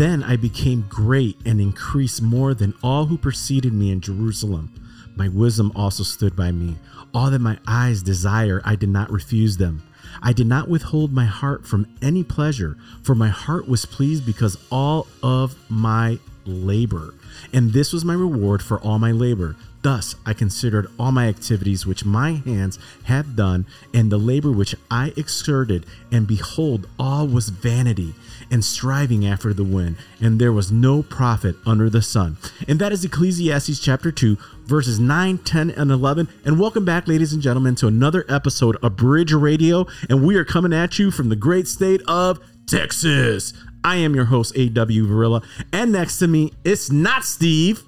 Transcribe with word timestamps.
Then 0.00 0.22
I 0.22 0.36
became 0.36 0.86
great 0.88 1.36
and 1.44 1.60
increased 1.60 2.22
more 2.22 2.54
than 2.54 2.72
all 2.82 3.04
who 3.04 3.18
preceded 3.18 3.74
me 3.74 3.90
in 3.90 4.00
Jerusalem. 4.00 4.72
My 5.14 5.28
wisdom 5.28 5.70
also 5.76 6.04
stood 6.04 6.34
by 6.34 6.52
me. 6.52 6.76
All 7.12 7.30
that 7.30 7.40
my 7.40 7.58
eyes 7.66 8.02
desire, 8.02 8.62
I 8.64 8.76
did 8.76 8.88
not 8.88 9.10
refuse 9.10 9.58
them. 9.58 9.82
I 10.22 10.32
did 10.32 10.46
not 10.46 10.70
withhold 10.70 11.12
my 11.12 11.26
heart 11.26 11.66
from 11.66 11.86
any 12.00 12.24
pleasure, 12.24 12.78
for 13.02 13.14
my 13.14 13.28
heart 13.28 13.68
was 13.68 13.84
pleased 13.84 14.24
because 14.24 14.56
all 14.72 15.06
of 15.22 15.54
my 15.70 16.18
labor. 16.46 17.12
And 17.52 17.74
this 17.74 17.92
was 17.92 18.02
my 18.02 18.14
reward 18.14 18.62
for 18.62 18.80
all 18.80 18.98
my 18.98 19.12
labor. 19.12 19.54
Thus 19.82 20.14
I 20.26 20.34
considered 20.34 20.88
all 20.98 21.10
my 21.10 21.26
activities 21.26 21.86
which 21.86 22.04
my 22.04 22.32
hands 22.32 22.78
had 23.04 23.34
done, 23.34 23.64
and 23.94 24.12
the 24.12 24.18
labor 24.18 24.52
which 24.52 24.74
I 24.90 25.14
exerted, 25.16 25.86
and 26.12 26.26
behold, 26.26 26.86
all 26.98 27.26
was 27.26 27.48
vanity 27.48 28.14
and 28.50 28.62
striving 28.62 29.26
after 29.26 29.54
the 29.54 29.64
wind, 29.64 29.96
and 30.20 30.38
there 30.38 30.52
was 30.52 30.70
no 30.70 31.02
profit 31.02 31.56
under 31.64 31.88
the 31.88 32.02
sun. 32.02 32.36
And 32.68 32.78
that 32.78 32.92
is 32.92 33.04
Ecclesiastes 33.04 33.80
chapter 33.80 34.12
2, 34.12 34.36
verses 34.64 35.00
9, 35.00 35.38
10, 35.38 35.70
and 35.70 35.90
11. 35.90 36.28
And 36.44 36.60
welcome 36.60 36.84
back, 36.84 37.08
ladies 37.08 37.32
and 37.32 37.40
gentlemen, 37.40 37.74
to 37.76 37.86
another 37.86 38.26
episode 38.28 38.76
of 38.82 38.96
Bridge 38.96 39.32
Radio. 39.32 39.86
And 40.10 40.26
we 40.26 40.36
are 40.36 40.44
coming 40.44 40.74
at 40.74 40.98
you 40.98 41.10
from 41.10 41.30
the 41.30 41.36
great 41.36 41.66
state 41.66 42.02
of 42.06 42.38
Texas. 42.66 43.54
I 43.82 43.96
am 43.96 44.14
your 44.14 44.26
host, 44.26 44.52
A.W. 44.56 45.06
Varilla. 45.06 45.42
And 45.72 45.92
next 45.92 46.18
to 46.18 46.28
me, 46.28 46.52
it's 46.64 46.90
not 46.90 47.24
Steve, 47.24 47.82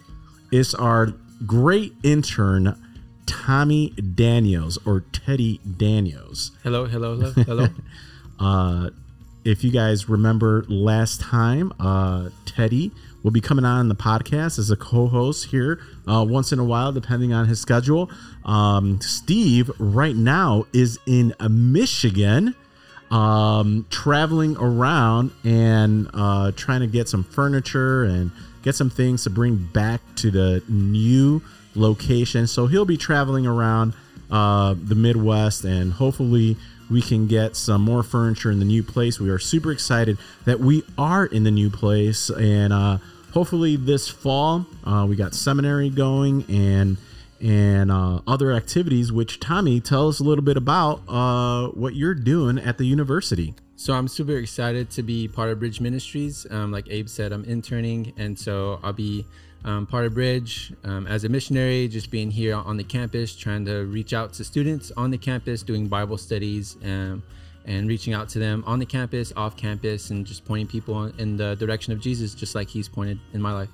it's 0.50 0.74
our 0.74 1.12
great 1.46 1.92
intern, 2.02 2.76
Tommy 3.26 3.90
Daniels 3.90 4.78
or 4.86 5.00
Teddy 5.12 5.58
Daniels. 5.76 6.52
Hello, 6.62 6.86
hello, 6.86 7.16
hello, 7.16 7.32
hello. 7.46 7.68
uh, 8.40 8.90
if 9.44 9.64
you 9.64 9.70
guys 9.70 10.08
remember 10.08 10.64
last 10.68 11.20
time, 11.20 11.72
uh, 11.80 12.30
Teddy 12.46 12.92
will 13.22 13.30
be 13.30 13.40
coming 13.40 13.64
on 13.64 13.88
the 13.88 13.94
podcast 13.94 14.58
as 14.58 14.70
a 14.70 14.76
co-host 14.76 15.46
here 15.46 15.80
uh, 16.06 16.24
once 16.28 16.52
in 16.52 16.58
a 16.58 16.64
while, 16.64 16.92
depending 16.92 17.32
on 17.32 17.46
his 17.46 17.60
schedule. 17.60 18.10
Um, 18.44 19.00
Steve 19.00 19.70
right 19.78 20.16
now 20.16 20.66
is 20.72 20.98
in 21.06 21.34
Michigan, 21.48 22.54
um, 23.10 23.86
traveling 23.90 24.56
around 24.58 25.32
and 25.44 26.08
uh, 26.14 26.52
trying 26.52 26.80
to 26.80 26.86
get 26.86 27.08
some 27.08 27.24
furniture 27.24 28.04
and 28.04 28.30
get 28.62 28.74
some 28.74 28.90
things 28.90 29.24
to 29.24 29.30
bring 29.30 29.56
back 29.56 30.00
to 30.16 30.30
the 30.30 30.62
new 30.68 31.42
location. 31.74 32.46
So 32.46 32.66
he'll 32.66 32.84
be 32.84 32.96
traveling 32.96 33.46
around 33.46 33.94
uh, 34.30 34.74
the 34.82 34.94
Midwest 34.94 35.64
and 35.64 35.92
hopefully 35.92 36.56
we 36.92 37.00
can 37.00 37.26
get 37.26 37.56
some 37.56 37.80
more 37.82 38.02
furniture 38.02 38.50
in 38.50 38.58
the 38.58 38.64
new 38.64 38.82
place. 38.82 39.18
We 39.18 39.30
are 39.30 39.38
super 39.38 39.72
excited 39.72 40.18
that 40.44 40.60
we 40.60 40.84
are 40.98 41.24
in 41.24 41.44
the 41.44 41.50
new 41.50 41.70
place, 41.70 42.28
and 42.28 42.72
uh, 42.72 42.98
hopefully 43.32 43.76
this 43.76 44.08
fall 44.08 44.66
uh, 44.84 45.06
we 45.08 45.16
got 45.16 45.34
seminary 45.34 45.88
going 45.88 46.44
and 46.48 46.98
and 47.40 47.90
uh, 47.90 48.20
other 48.26 48.52
activities. 48.52 49.10
Which 49.10 49.40
Tommy, 49.40 49.80
tell 49.80 50.08
us 50.08 50.20
a 50.20 50.24
little 50.24 50.44
bit 50.44 50.56
about 50.56 51.00
uh, 51.08 51.68
what 51.68 51.94
you're 51.94 52.14
doing 52.14 52.58
at 52.58 52.78
the 52.78 52.84
university. 52.84 53.54
So 53.82 53.94
I'm 53.94 54.06
super 54.06 54.36
excited 54.36 54.90
to 54.90 55.02
be 55.02 55.26
part 55.26 55.50
of 55.50 55.58
Bridge 55.58 55.80
Ministries. 55.80 56.46
Um, 56.52 56.70
like 56.70 56.88
Abe 56.88 57.08
said, 57.08 57.32
I'm 57.32 57.42
interning, 57.42 58.12
and 58.16 58.38
so 58.38 58.78
I'll 58.80 58.92
be 58.92 59.26
um, 59.64 59.88
part 59.88 60.06
of 60.06 60.14
Bridge 60.14 60.72
um, 60.84 61.08
as 61.08 61.24
a 61.24 61.28
missionary, 61.28 61.88
just 61.88 62.08
being 62.08 62.30
here 62.30 62.54
on 62.54 62.76
the 62.76 62.84
campus, 62.84 63.34
trying 63.34 63.64
to 63.64 63.80
reach 63.86 64.12
out 64.12 64.34
to 64.34 64.44
students 64.44 64.92
on 64.96 65.10
the 65.10 65.18
campus, 65.18 65.64
doing 65.64 65.88
Bible 65.88 66.16
studies, 66.16 66.76
um, 66.84 67.24
and 67.64 67.88
reaching 67.88 68.12
out 68.12 68.28
to 68.28 68.38
them 68.38 68.62
on 68.68 68.78
the 68.78 68.86
campus, 68.86 69.32
off 69.36 69.56
campus, 69.56 70.10
and 70.10 70.24
just 70.26 70.44
pointing 70.44 70.68
people 70.68 71.06
in 71.18 71.36
the 71.36 71.56
direction 71.56 71.92
of 71.92 71.98
Jesus, 71.98 72.36
just 72.36 72.54
like 72.54 72.68
He's 72.68 72.88
pointed 72.88 73.18
in 73.32 73.42
my 73.42 73.52
life. 73.52 73.70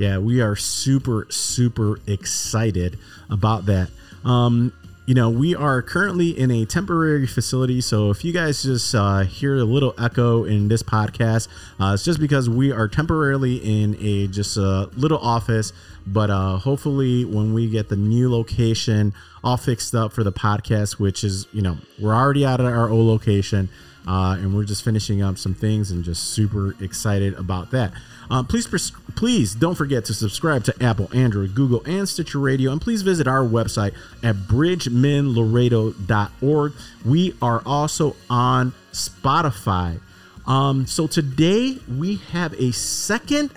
Yeah, 0.00 0.18
we 0.18 0.40
are 0.40 0.56
super, 0.56 1.28
super 1.30 2.00
excited 2.08 2.98
about 3.30 3.66
that. 3.66 3.90
Um, 4.24 4.72
you 5.08 5.14
know, 5.14 5.30
we 5.30 5.54
are 5.54 5.80
currently 5.80 6.38
in 6.38 6.50
a 6.50 6.66
temporary 6.66 7.26
facility. 7.26 7.80
So 7.80 8.10
if 8.10 8.26
you 8.26 8.32
guys 8.34 8.62
just 8.62 8.94
uh, 8.94 9.20
hear 9.20 9.56
a 9.56 9.64
little 9.64 9.94
echo 9.98 10.44
in 10.44 10.68
this 10.68 10.82
podcast, 10.82 11.48
uh, 11.80 11.92
it's 11.94 12.04
just 12.04 12.20
because 12.20 12.50
we 12.50 12.72
are 12.72 12.88
temporarily 12.88 13.56
in 13.56 13.96
a 14.00 14.26
just 14.26 14.58
a 14.58 14.90
little 14.96 15.16
office. 15.16 15.72
But 16.06 16.28
uh, 16.28 16.58
hopefully, 16.58 17.24
when 17.24 17.54
we 17.54 17.70
get 17.70 17.88
the 17.88 17.96
new 17.96 18.30
location 18.30 19.14
all 19.42 19.56
fixed 19.56 19.94
up 19.94 20.12
for 20.12 20.22
the 20.22 20.32
podcast, 20.32 21.00
which 21.00 21.24
is, 21.24 21.46
you 21.54 21.62
know, 21.62 21.78
we're 21.98 22.14
already 22.14 22.44
out 22.44 22.60
of 22.60 22.66
our 22.66 22.90
old 22.90 23.06
location. 23.06 23.70
Uh, 24.06 24.36
and 24.40 24.54
we're 24.54 24.64
just 24.64 24.82
finishing 24.82 25.20
up 25.20 25.36
some 25.36 25.52
things 25.52 25.90
and 25.90 26.02
just 26.02 26.30
super 26.30 26.74
excited 26.82 27.34
about 27.34 27.70
that. 27.72 27.92
Um, 28.30 28.46
please, 28.46 28.92
please 29.16 29.54
don't 29.54 29.74
forget 29.74 30.04
to 30.06 30.14
subscribe 30.14 30.64
to 30.64 30.74
Apple, 30.82 31.10
Android, 31.14 31.54
Google, 31.54 31.82
and 31.86 32.08
Stitcher 32.08 32.38
Radio, 32.38 32.72
and 32.72 32.80
please 32.80 33.02
visit 33.02 33.26
our 33.26 33.42
website 33.42 33.92
at 34.22 34.36
bridgemenlaredo.org. 34.36 36.72
We 37.04 37.34
are 37.40 37.62
also 37.64 38.16
on 38.28 38.74
Spotify. 38.92 40.00
Um, 40.46 40.86
so 40.86 41.06
today 41.06 41.78
we 41.98 42.16
have 42.32 42.52
a 42.54 42.72
second 42.72 43.50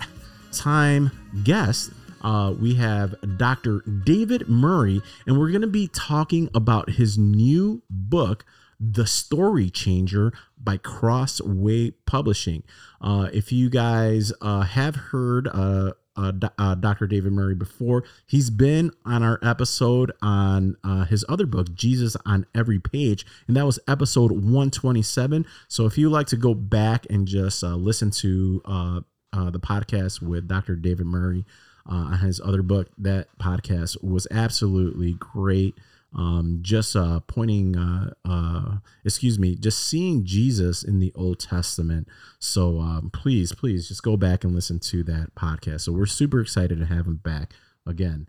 time 0.52 1.10
guest. 1.42 1.90
Uh, 2.22 2.54
we 2.58 2.74
have 2.74 3.14
Dr. 3.36 3.80
David 3.80 4.48
Murray, 4.48 5.02
and 5.26 5.38
we're 5.38 5.50
going 5.50 5.62
to 5.62 5.66
be 5.66 5.88
talking 5.88 6.48
about 6.54 6.90
his 6.90 7.18
new 7.18 7.82
book, 7.90 8.44
The 8.84 9.06
Story 9.06 9.70
Changer 9.70 10.32
by 10.58 10.76
Crossway 10.76 11.92
Publishing. 12.04 12.64
Uh, 13.00 13.28
if 13.32 13.52
you 13.52 13.70
guys 13.70 14.32
uh, 14.40 14.62
have 14.62 14.96
heard 14.96 15.46
uh, 15.46 15.92
uh, 16.16 16.32
uh 16.58 16.74
Dr. 16.74 17.06
David 17.06 17.32
Murray 17.32 17.54
before, 17.54 18.02
he's 18.26 18.50
been 18.50 18.90
on 19.04 19.22
our 19.22 19.38
episode 19.40 20.10
on 20.20 20.76
uh, 20.82 21.04
his 21.04 21.24
other 21.28 21.46
book, 21.46 21.72
Jesus 21.72 22.16
on 22.26 22.44
Every 22.56 22.80
Page, 22.80 23.24
and 23.46 23.56
that 23.56 23.66
was 23.66 23.78
episode 23.86 24.32
127. 24.32 25.46
So 25.68 25.86
if 25.86 25.96
you 25.96 26.10
like 26.10 26.26
to 26.28 26.36
go 26.36 26.52
back 26.52 27.06
and 27.08 27.28
just 27.28 27.62
listen 27.62 28.10
to 28.10 28.60
the 28.64 29.60
podcast 29.60 30.20
with 30.20 30.48
Dr. 30.48 30.74
David 30.74 31.06
Murray 31.06 31.46
on 31.86 32.18
his 32.18 32.40
other 32.40 32.62
book, 32.62 32.88
that 32.98 33.28
podcast 33.38 34.02
was 34.02 34.26
absolutely 34.32 35.12
great 35.12 35.76
um, 36.14 36.58
just 36.62 36.94
uh, 36.94 37.20
pointing, 37.20 37.76
uh, 37.76 38.12
uh, 38.24 38.76
excuse 39.04 39.38
me, 39.38 39.54
just 39.54 39.86
seeing 39.86 40.24
Jesus 40.24 40.82
in 40.82 40.98
the 40.98 41.12
Old 41.14 41.40
Testament. 41.40 42.08
So 42.38 42.80
um, 42.80 43.10
please, 43.12 43.52
please 43.52 43.88
just 43.88 44.02
go 44.02 44.16
back 44.16 44.44
and 44.44 44.54
listen 44.54 44.78
to 44.80 45.02
that 45.04 45.34
podcast. 45.34 45.82
So 45.82 45.92
we're 45.92 46.06
super 46.06 46.40
excited 46.40 46.78
to 46.78 46.86
have 46.86 47.06
him 47.06 47.16
back 47.16 47.54
again. 47.86 48.28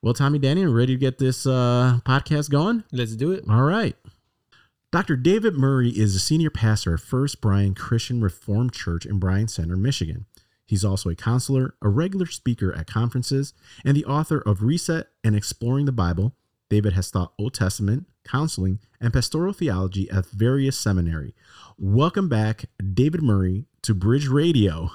Well, 0.00 0.14
Tommy 0.14 0.38
Daniel, 0.38 0.72
ready 0.72 0.94
to 0.94 1.00
get 1.00 1.18
this 1.18 1.44
uh, 1.44 1.98
podcast 2.04 2.50
going? 2.50 2.84
Let's 2.92 3.16
do 3.16 3.32
it. 3.32 3.44
All 3.50 3.62
right. 3.62 3.96
Dr. 4.90 5.16
David 5.16 5.54
Murray 5.54 5.90
is 5.90 6.14
a 6.14 6.20
senior 6.20 6.50
pastor 6.50 6.94
at 6.94 7.00
First 7.00 7.42
Byron 7.42 7.74
Christian 7.74 8.22
Reformed 8.22 8.72
Church 8.72 9.04
in 9.04 9.18
Byron 9.18 9.48
Center, 9.48 9.76
Michigan. 9.76 10.24
He's 10.64 10.84
also 10.84 11.10
a 11.10 11.14
counselor, 11.14 11.74
a 11.82 11.88
regular 11.88 12.26
speaker 12.26 12.74
at 12.74 12.86
conferences, 12.86 13.54
and 13.84 13.96
the 13.96 14.04
author 14.04 14.38
of 14.38 14.62
Reset 14.62 15.08
and 15.24 15.34
Exploring 15.34 15.86
the 15.86 15.92
Bible, 15.92 16.34
David 16.70 16.92
has 16.92 17.10
taught 17.10 17.32
Old 17.38 17.54
Testament, 17.54 18.06
counseling, 18.24 18.78
and 19.00 19.12
pastoral 19.12 19.52
theology 19.52 20.10
at 20.10 20.26
various 20.26 20.78
seminary. 20.78 21.34
Welcome 21.78 22.28
back, 22.28 22.66
David 22.94 23.22
Murray, 23.22 23.66
to 23.82 23.94
Bridge 23.94 24.28
Radio. 24.28 24.90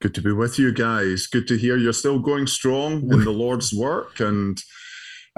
Good 0.00 0.14
to 0.14 0.22
be 0.22 0.32
with 0.32 0.58
you 0.58 0.72
guys. 0.72 1.26
Good 1.26 1.48
to 1.48 1.56
hear 1.56 1.76
you're 1.76 1.92
still 1.92 2.18
going 2.18 2.46
strong 2.46 3.10
in 3.12 3.24
the 3.24 3.30
Lord's 3.44 3.72
work 3.72 4.20
and 4.20 4.62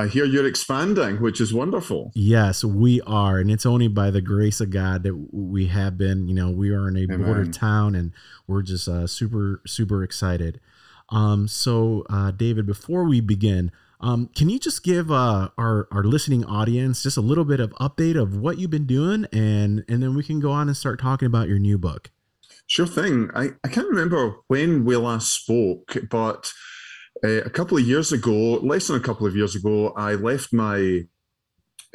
I 0.01 0.07
hear 0.07 0.25
you're 0.25 0.47
expanding, 0.47 1.21
which 1.21 1.41
is 1.41 1.53
wonderful. 1.53 2.13
Yes, 2.15 2.63
we 2.63 3.01
are. 3.01 3.41
And 3.41 3.51
it's 3.51 3.67
only 3.67 3.89
by 3.89 4.13
the 4.13 4.21
grace 4.21 4.61
of 4.61 4.71
God 4.71 5.03
that 5.03 5.29
we 5.33 5.67
have 5.67 5.99
been. 5.99 6.29
You 6.29 6.35
know, 6.35 6.51
we 6.53 6.71
are 6.71 6.87
in 6.87 6.97
a 6.97 7.01
Amen. 7.01 7.25
border 7.25 7.47
town 7.47 7.97
and 7.97 8.13
we're 8.47 8.63
just 8.63 8.87
uh, 8.87 9.09
super, 9.09 9.61
super 9.67 10.05
excited. 10.05 10.61
Um, 11.09 11.49
so, 11.49 12.05
uh, 12.09 12.31
David, 12.31 12.65
before 12.65 13.05
we 13.05 13.21
begin, 13.21 13.73
um, 14.01 14.31
can 14.35 14.49
you 14.49 14.59
just 14.59 14.85
give 14.85 15.11
uh, 15.11 15.49
our 15.59 15.89
our 15.91 16.05
listening 16.05 16.45
audience 16.45 17.03
just 17.03 17.17
a 17.17 17.21
little 17.21 17.45
bit 17.45 17.61
of 17.61 17.71
update 17.81 18.21
of 18.21 18.37
what 18.37 18.59
you've 18.59 18.71
been 18.71 18.87
doing, 18.87 19.27
and 19.33 19.85
and 19.89 20.03
then 20.03 20.15
we 20.15 20.23
can 20.23 20.41
go 20.41 20.53
on 20.53 20.69
and 20.69 20.77
start 20.77 21.01
talking 21.01 21.27
about 21.27 21.49
your 21.49 21.59
new 21.59 21.79
book. 21.79 22.11
Sure 22.67 22.87
thing. 22.87 23.31
I, 23.35 23.51
I 23.65 23.69
can't 23.69 23.89
remember 23.89 24.37
when 24.47 24.85
we 24.85 24.95
last 24.97 25.33
spoke, 25.33 25.97
but 26.11 26.53
uh, 27.25 27.43
a 27.43 27.51
couple 27.51 27.79
of 27.79 27.85
years 27.85 28.13
ago, 28.13 28.55
less 28.57 28.87
than 28.87 28.97
a 28.97 29.01
couple 29.01 29.27
of 29.27 29.35
years 29.35 29.57
ago, 29.57 29.89
I 29.97 30.15
left 30.15 30.53
my 30.53 31.07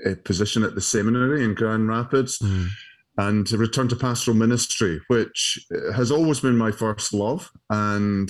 uh, 0.05 0.15
position 0.25 0.63
at 0.63 0.75
the 0.75 0.81
seminary 0.81 1.43
in 1.43 1.53
Grand 1.53 1.87
Rapids. 1.87 2.39
Mm. 2.39 2.67
And 3.15 3.51
returned 3.51 3.91
to 3.91 3.95
pastoral 3.95 4.35
ministry, 4.35 4.99
which 5.05 5.63
has 5.95 6.09
always 6.09 6.39
been 6.39 6.57
my 6.57 6.71
first 6.71 7.13
love. 7.13 7.51
And 7.69 8.27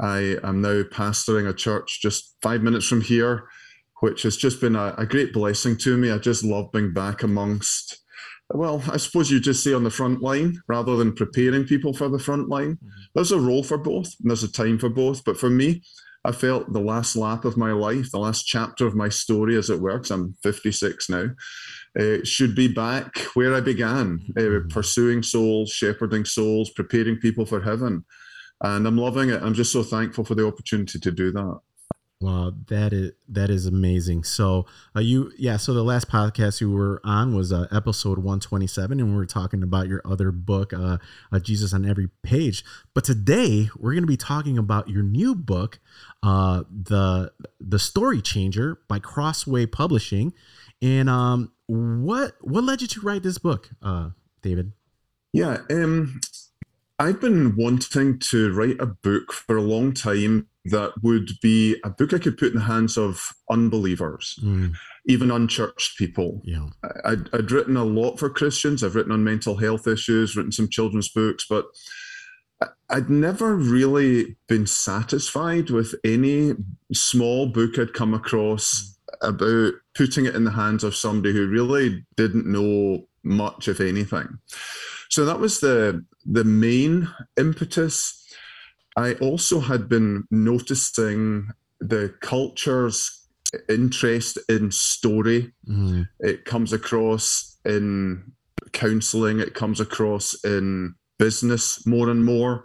I 0.00 0.36
am 0.42 0.60
now 0.60 0.82
pastoring 0.82 1.48
a 1.48 1.54
church 1.54 2.00
just 2.00 2.36
five 2.42 2.62
minutes 2.62 2.86
from 2.86 3.00
here, 3.00 3.48
which 4.00 4.22
has 4.22 4.36
just 4.36 4.60
been 4.60 4.76
a, 4.76 4.94
a 4.98 5.06
great 5.06 5.32
blessing 5.32 5.76
to 5.78 5.96
me. 5.96 6.10
I 6.10 6.18
just 6.18 6.44
love 6.44 6.72
being 6.72 6.92
back 6.92 7.22
amongst 7.22 8.02
well, 8.54 8.82
I 8.90 8.96
suppose 8.96 9.30
you 9.30 9.40
just 9.40 9.64
say 9.64 9.72
on 9.72 9.84
the 9.84 9.90
front 9.90 10.20
line 10.20 10.60
rather 10.68 10.96
than 10.96 11.14
preparing 11.14 11.64
people 11.64 11.92
for 11.92 12.08
the 12.08 12.18
front 12.18 12.48
line. 12.48 12.74
Mm-hmm. 12.74 12.88
There's 13.14 13.32
a 13.32 13.40
role 13.40 13.62
for 13.62 13.78
both, 13.78 14.14
and 14.20 14.30
there's 14.30 14.42
a 14.42 14.52
time 14.52 14.78
for 14.78 14.88
both. 14.88 15.24
But 15.24 15.38
for 15.38 15.50
me, 15.50 15.82
I 16.24 16.32
felt 16.32 16.72
the 16.72 16.80
last 16.80 17.16
lap 17.16 17.44
of 17.44 17.56
my 17.56 17.72
life, 17.72 18.10
the 18.10 18.18
last 18.18 18.44
chapter 18.44 18.86
of 18.86 18.94
my 18.94 19.08
story, 19.08 19.56
as 19.56 19.70
it 19.70 19.80
works. 19.80 20.10
I'm 20.10 20.36
56 20.42 21.08
now. 21.08 21.26
Uh, 21.98 22.18
should 22.24 22.54
be 22.54 22.68
back 22.68 23.18
where 23.34 23.54
I 23.54 23.60
began, 23.60 24.20
uh, 24.36 24.40
mm-hmm. 24.40 24.68
pursuing 24.68 25.22
souls, 25.22 25.70
shepherding 25.70 26.24
souls, 26.24 26.70
preparing 26.70 27.16
people 27.16 27.46
for 27.46 27.62
heaven. 27.62 28.04
And 28.62 28.86
I'm 28.86 28.96
loving 28.96 29.28
it. 29.30 29.42
I'm 29.42 29.54
just 29.54 29.72
so 29.72 29.82
thankful 29.82 30.24
for 30.24 30.34
the 30.34 30.46
opportunity 30.46 30.98
to 30.98 31.10
do 31.10 31.32
that. 31.32 31.60
Wow, 32.22 32.52
that 32.68 32.92
is 32.92 33.10
that 33.28 33.50
is 33.50 33.66
amazing. 33.66 34.22
So, 34.22 34.64
uh, 34.94 35.00
you 35.00 35.32
yeah. 35.36 35.56
So 35.56 35.74
the 35.74 35.82
last 35.82 36.08
podcast 36.08 36.60
you 36.60 36.70
were 36.70 37.00
on 37.02 37.34
was 37.34 37.52
uh, 37.52 37.66
episode 37.72 38.18
one 38.18 38.38
twenty 38.38 38.68
seven, 38.68 39.00
and 39.00 39.10
we 39.10 39.16
were 39.16 39.26
talking 39.26 39.64
about 39.64 39.88
your 39.88 40.02
other 40.04 40.30
book, 40.30 40.72
uh, 40.72 40.98
uh 41.32 41.40
Jesus 41.40 41.74
on 41.74 41.84
Every 41.84 42.10
Page. 42.22 42.64
But 42.94 43.02
today 43.02 43.70
we're 43.76 43.92
going 43.94 44.04
to 44.04 44.06
be 44.08 44.16
talking 44.16 44.56
about 44.56 44.88
your 44.88 45.02
new 45.02 45.34
book, 45.34 45.80
uh, 46.22 46.62
the 46.70 47.32
the 47.58 47.80
Story 47.80 48.22
Changer 48.22 48.78
by 48.86 49.00
Crossway 49.00 49.66
Publishing. 49.66 50.32
And 50.80 51.10
um, 51.10 51.50
what 51.66 52.34
what 52.40 52.62
led 52.62 52.82
you 52.82 52.86
to 52.86 53.00
write 53.00 53.24
this 53.24 53.38
book, 53.38 53.70
uh, 53.82 54.10
David? 54.42 54.72
Yeah, 55.32 55.58
um, 55.70 56.20
I've 57.02 57.20
been 57.20 57.56
wanting 57.56 58.20
to 58.30 58.52
write 58.52 58.80
a 58.80 58.86
book 58.86 59.32
for 59.32 59.56
a 59.56 59.60
long 59.60 59.92
time 59.92 60.46
that 60.66 60.92
would 61.02 61.32
be 61.42 61.74
a 61.82 61.90
book 61.90 62.14
I 62.14 62.18
could 62.18 62.38
put 62.38 62.52
in 62.52 62.58
the 62.60 62.64
hands 62.64 62.96
of 62.96 63.32
unbelievers, 63.50 64.38
mm. 64.40 64.72
even 65.06 65.32
unchurched 65.32 65.98
people. 65.98 66.40
Yeah. 66.44 66.68
I'd, 67.04 67.28
I'd, 67.34 67.50
written 67.50 67.76
a 67.76 67.82
lot 67.82 68.20
for 68.20 68.30
Christians. 68.30 68.84
I've 68.84 68.94
written 68.94 69.10
on 69.10 69.24
mental 69.24 69.56
health 69.56 69.88
issues, 69.88 70.36
written 70.36 70.52
some 70.52 70.68
children's 70.68 71.08
books, 71.08 71.44
but 71.50 71.66
I'd 72.88 73.10
never 73.10 73.56
really 73.56 74.36
been 74.46 74.68
satisfied 74.68 75.70
with 75.70 75.96
any 76.04 76.52
small 76.92 77.46
book 77.46 77.80
I'd 77.80 77.94
come 77.94 78.14
across 78.14 78.96
about 79.20 79.74
putting 79.94 80.26
it 80.26 80.34
in 80.34 80.44
the 80.44 80.50
hands 80.52 80.84
of 80.84 80.96
somebody 80.96 81.34
who 81.34 81.46
really 81.46 82.04
didn't 82.16 82.46
know 82.46 83.06
much, 83.22 83.68
if 83.68 83.80
anything. 83.80 84.38
So 85.10 85.24
that 85.24 85.40
was 85.40 85.60
the 85.60 86.04
the 86.24 86.44
main 86.44 87.08
impetus 87.36 88.22
I 88.96 89.14
also 89.14 89.60
had 89.60 89.88
been 89.88 90.24
noticing 90.30 91.48
the 91.80 92.14
culture's 92.20 93.26
interest 93.68 94.38
in 94.48 94.70
story. 94.70 95.52
Mm. 95.68 96.08
It 96.20 96.44
comes 96.44 96.72
across 96.72 97.58
in 97.64 98.32
counseling, 98.72 99.40
it 99.40 99.54
comes 99.54 99.80
across 99.80 100.34
in 100.44 100.94
business 101.18 101.86
more 101.86 102.10
and 102.10 102.24
more, 102.24 102.64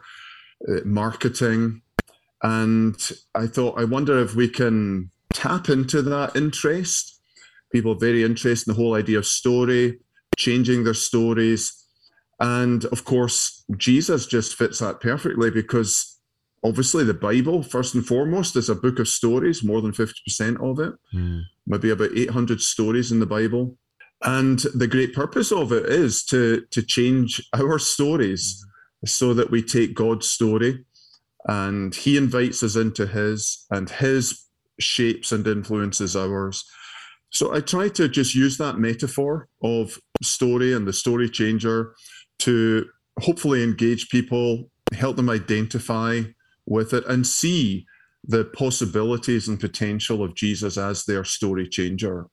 uh, 0.67 0.81
marketing. 0.85 1.81
And 2.43 2.95
I 3.35 3.47
thought, 3.47 3.79
I 3.79 3.85
wonder 3.85 4.19
if 4.19 4.35
we 4.35 4.47
can 4.49 5.11
tap 5.33 5.69
into 5.69 6.01
that 6.03 6.35
interest. 6.35 7.16
People 7.71 7.95
very 7.95 8.23
interested 8.23 8.69
in 8.69 8.75
the 8.75 8.81
whole 8.81 8.95
idea 8.95 9.17
of 9.17 9.25
story, 9.25 9.99
changing 10.37 10.83
their 10.83 10.93
stories. 10.93 11.73
And 12.39 12.85
of 12.85 13.03
course, 13.03 13.63
Jesus 13.77 14.25
just 14.25 14.55
fits 14.55 14.79
that 14.79 15.01
perfectly 15.01 15.51
because 15.51 16.19
obviously 16.63 17.03
the 17.03 17.13
Bible, 17.13 17.63
first 17.63 17.95
and 17.95 18.05
foremost, 18.05 18.55
is 18.55 18.69
a 18.69 18.75
book 18.75 18.99
of 18.99 19.07
stories, 19.07 19.63
more 19.63 19.81
than 19.81 19.91
50% 19.91 20.61
of 20.61 20.79
it, 20.79 20.93
mm. 21.13 21.41
maybe 21.65 21.89
about 21.89 22.11
800 22.15 22.61
stories 22.61 23.11
in 23.11 23.19
the 23.19 23.25
Bible. 23.25 23.77
And 24.23 24.59
the 24.73 24.87
great 24.87 25.13
purpose 25.13 25.51
of 25.51 25.71
it 25.71 25.85
is 25.85 26.23
to, 26.25 26.65
to 26.71 26.81
change 26.81 27.47
our 27.53 27.79
stories 27.79 28.63
mm. 29.03 29.09
so 29.09 29.33
that 29.33 29.51
we 29.51 29.61
take 29.61 29.93
God's 29.93 30.29
story 30.29 30.85
and 31.47 31.95
He 31.95 32.17
invites 32.17 32.61
us 32.61 32.75
into 32.75 33.07
His, 33.07 33.65
and 33.71 33.89
His 33.89 34.45
shapes 34.79 35.31
and 35.31 35.47
influences 35.47 36.15
ours. 36.15 36.65
So 37.29 37.53
I 37.53 37.59
try 37.59 37.89
to 37.89 38.07
just 38.07 38.35
use 38.35 38.57
that 38.57 38.77
metaphor 38.77 39.49
of 39.61 39.99
story 40.21 40.73
and 40.73 40.87
the 40.87 40.93
story 40.93 41.29
changer 41.29 41.93
to 42.39 42.85
hopefully 43.19 43.63
engage 43.63 44.09
people, 44.09 44.69
help 44.93 45.15
them 45.17 45.29
identify 45.29 46.21
with 46.65 46.93
it 46.93 47.05
and 47.07 47.25
see 47.25 47.85
the 48.23 48.45
possibilities 48.45 49.47
and 49.47 49.59
potential 49.59 50.23
of 50.23 50.35
Jesus 50.35 50.77
as 50.77 51.05
their 51.05 51.23
story 51.23 51.67
changer. 51.67 52.27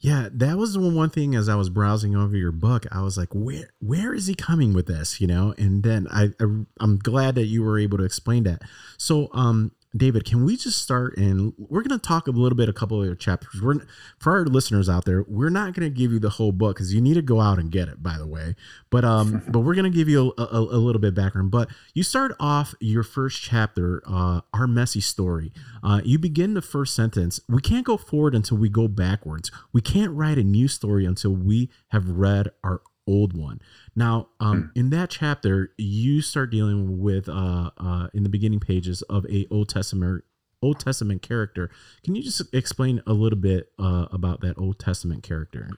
Yeah, 0.00 0.28
that 0.32 0.56
was 0.56 0.74
the 0.74 0.80
one 0.80 1.10
thing 1.10 1.34
as 1.34 1.48
I 1.48 1.56
was 1.56 1.70
browsing 1.70 2.14
over 2.14 2.36
your 2.36 2.52
book, 2.52 2.86
I 2.92 3.02
was 3.02 3.18
like, 3.18 3.34
where 3.34 3.68
where 3.80 4.14
is 4.14 4.28
he 4.28 4.34
coming 4.34 4.72
with 4.72 4.86
this, 4.86 5.20
you 5.20 5.26
know? 5.26 5.54
And 5.58 5.82
then 5.82 6.06
I, 6.08 6.30
I 6.40 6.44
am 6.80 6.98
glad 7.02 7.34
that 7.34 7.46
you 7.46 7.64
were 7.64 7.78
able 7.78 7.98
to 7.98 8.04
explain 8.04 8.44
that. 8.44 8.62
So 8.96 9.28
um 9.32 9.72
David, 9.96 10.24
can 10.24 10.44
we 10.44 10.56
just 10.56 10.82
start 10.82 11.16
and 11.16 11.54
we're 11.56 11.82
going 11.82 11.98
to 11.98 12.06
talk 12.06 12.26
a 12.26 12.30
little 12.30 12.56
bit, 12.56 12.68
a 12.68 12.72
couple 12.72 13.00
of 13.00 13.06
your 13.06 13.14
chapters. 13.14 13.62
We're 13.62 13.76
for 14.18 14.32
our 14.32 14.44
listeners 14.44 14.88
out 14.88 15.06
there, 15.06 15.24
we're 15.26 15.48
not 15.48 15.74
going 15.74 15.90
to 15.90 15.96
give 15.96 16.12
you 16.12 16.18
the 16.18 16.30
whole 16.30 16.52
book 16.52 16.76
because 16.76 16.92
you 16.92 17.00
need 17.00 17.14
to 17.14 17.22
go 17.22 17.40
out 17.40 17.58
and 17.58 17.70
get 17.70 17.88
it, 17.88 18.02
by 18.02 18.18
the 18.18 18.26
way. 18.26 18.54
But 18.90 19.04
um, 19.04 19.42
but 19.48 19.60
we're 19.60 19.74
going 19.74 19.90
to 19.90 19.96
give 19.96 20.08
you 20.08 20.34
a, 20.36 20.42
a, 20.42 20.58
a, 20.58 20.78
little 20.78 21.00
bit 21.00 21.14
background. 21.14 21.50
But 21.50 21.70
you 21.94 22.02
start 22.02 22.34
off 22.38 22.74
your 22.80 23.02
first 23.02 23.42
chapter, 23.42 24.02
uh, 24.06 24.42
our 24.52 24.66
messy 24.66 25.00
story. 25.00 25.52
Uh, 25.82 26.00
you 26.04 26.18
begin 26.18 26.54
the 26.54 26.62
first 26.62 26.94
sentence. 26.94 27.40
We 27.48 27.62
can't 27.62 27.86
go 27.86 27.96
forward 27.96 28.34
until 28.34 28.58
we 28.58 28.68
go 28.68 28.88
backwards. 28.88 29.50
We 29.72 29.80
can't 29.80 30.12
write 30.12 30.38
a 30.38 30.44
new 30.44 30.68
story 30.68 31.06
until 31.06 31.32
we 31.32 31.70
have 31.88 32.08
read 32.08 32.50
our 32.62 32.82
old 33.08 33.36
one. 33.36 33.60
Now, 33.96 34.28
um, 34.38 34.70
hmm. 34.74 34.78
in 34.78 34.90
that 34.90 35.10
chapter, 35.10 35.72
you 35.78 36.20
start 36.20 36.50
dealing 36.50 37.00
with 37.00 37.28
uh, 37.28 37.70
uh, 37.76 38.08
in 38.12 38.22
the 38.22 38.28
beginning 38.28 38.60
pages 38.60 39.02
of 39.02 39.26
a 39.26 39.46
Old 39.50 39.70
Testament 39.70 40.24
Old 40.60 40.80
Testament 40.80 41.22
character. 41.22 41.70
Can 42.04 42.14
you 42.14 42.22
just 42.22 42.42
explain 42.52 43.02
a 43.06 43.12
little 43.12 43.38
bit 43.38 43.72
uh, 43.78 44.06
about 44.12 44.40
that 44.42 44.58
Old 44.58 44.78
Testament 44.78 45.22
character? 45.22 45.70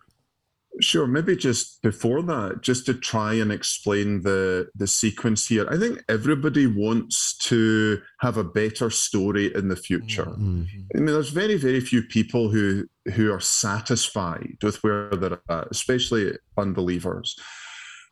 Sure. 0.81 1.07
Maybe 1.07 1.37
just 1.37 1.83
before 1.83 2.23
that, 2.23 2.63
just 2.63 2.87
to 2.87 2.95
try 2.95 3.35
and 3.35 3.53
explain 3.53 4.23
the 4.23 4.69
the 4.75 4.87
sequence 4.87 5.47
here. 5.47 5.67
I 5.71 5.77
think 5.77 6.03
everybody 6.09 6.67
wants 6.67 7.37
to 7.49 8.01
have 8.21 8.37
a 8.37 8.45
better 8.45 8.91
story 8.91 9.55
in 9.55 9.69
the 9.69 9.77
future. 9.77 10.25
Mm-hmm. 10.25 10.63
I 10.95 10.99
mean, 10.99 11.07
there's 11.07 11.31
very 11.31 11.57
very 11.57 11.81
few 11.81 12.03
people 12.03 12.51
who 12.51 12.87
who 13.15 13.33
are 13.33 13.41
satisfied 13.41 14.57
with 14.63 14.83
where 14.83 15.11
they're 15.11 15.41
at, 15.49 15.69
especially 15.71 16.33
unbelievers. 16.57 17.37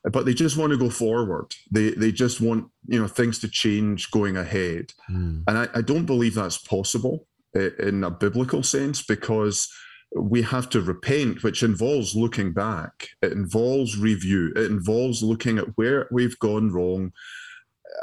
But 0.04 0.26
they 0.26 0.34
just 0.34 0.56
want 0.56 0.70
to 0.70 0.78
go 0.78 0.90
forward. 0.90 1.54
They 1.70 1.90
they 1.90 2.12
just 2.12 2.40
want 2.40 2.68
you 2.86 3.00
know 3.00 3.08
things 3.08 3.38
to 3.40 3.48
change 3.48 4.10
going 4.10 4.36
ahead, 4.36 4.92
mm. 5.10 5.42
and 5.46 5.58
I, 5.58 5.68
I 5.74 5.80
don't 5.82 6.06
believe 6.06 6.34
that's 6.34 6.58
possible 6.58 7.26
in 7.54 8.04
a 8.04 8.10
biblical 8.10 8.62
sense 8.62 9.02
because 9.02 9.68
we 10.14 10.42
have 10.42 10.70
to 10.70 10.80
repent, 10.80 11.42
which 11.42 11.62
involves 11.62 12.14
looking 12.14 12.52
back. 12.52 13.08
It 13.22 13.32
involves 13.32 13.98
review. 13.98 14.52
It 14.56 14.70
involves 14.70 15.22
looking 15.22 15.58
at 15.58 15.76
where 15.76 16.08
we've 16.10 16.38
gone 16.38 16.70
wrong 16.70 17.12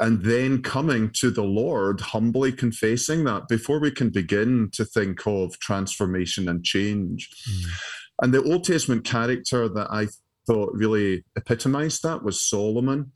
and 0.00 0.22
then 0.24 0.62
coming 0.62 1.10
to 1.10 1.30
the 1.30 1.44
Lord, 1.44 2.00
humbly 2.00 2.52
confessing 2.52 3.24
that 3.24 3.48
before 3.48 3.80
we 3.80 3.90
can 3.90 4.10
begin 4.10 4.70
to 4.72 4.84
think 4.84 5.26
of 5.26 5.58
transformation 5.58 6.48
and 6.48 6.64
change. 6.64 7.30
Mm. 7.48 7.70
And 8.22 8.34
the 8.34 8.42
Old 8.42 8.64
Testament 8.64 9.04
character 9.04 9.68
that 9.68 9.88
I 9.90 10.08
thought 10.46 10.72
really 10.74 11.24
epitomized 11.36 12.02
that 12.02 12.22
was 12.22 12.40
Solomon. 12.40 13.12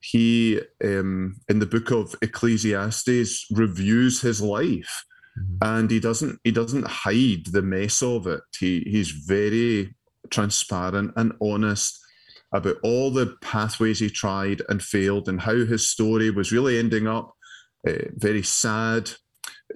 He, 0.00 0.60
um, 0.84 1.36
in 1.48 1.58
the 1.58 1.66
book 1.66 1.90
of 1.90 2.14
Ecclesiastes, 2.22 3.46
reviews 3.50 4.20
his 4.20 4.40
life 4.40 5.04
mm-hmm. 5.38 5.56
and 5.60 5.90
he 5.90 6.00
doesn't 6.00 6.40
he 6.44 6.50
doesn't 6.50 6.86
hide 6.86 7.46
the 7.46 7.62
mess 7.62 8.02
of 8.02 8.26
it. 8.26 8.42
He 8.58 8.80
he's 8.80 9.10
very 9.10 9.94
transparent 10.30 11.12
and 11.16 11.32
honest 11.40 11.98
about 12.52 12.76
all 12.82 13.10
the 13.10 13.36
pathways 13.40 13.98
he 13.98 14.08
tried 14.08 14.62
and 14.68 14.82
failed 14.82 15.28
and 15.28 15.40
how 15.40 15.64
his 15.64 15.88
story 15.88 16.30
was 16.30 16.52
really 16.52 16.78
ending 16.78 17.06
up 17.06 17.34
uh, 17.86 17.92
very 18.14 18.42
sad, 18.42 19.10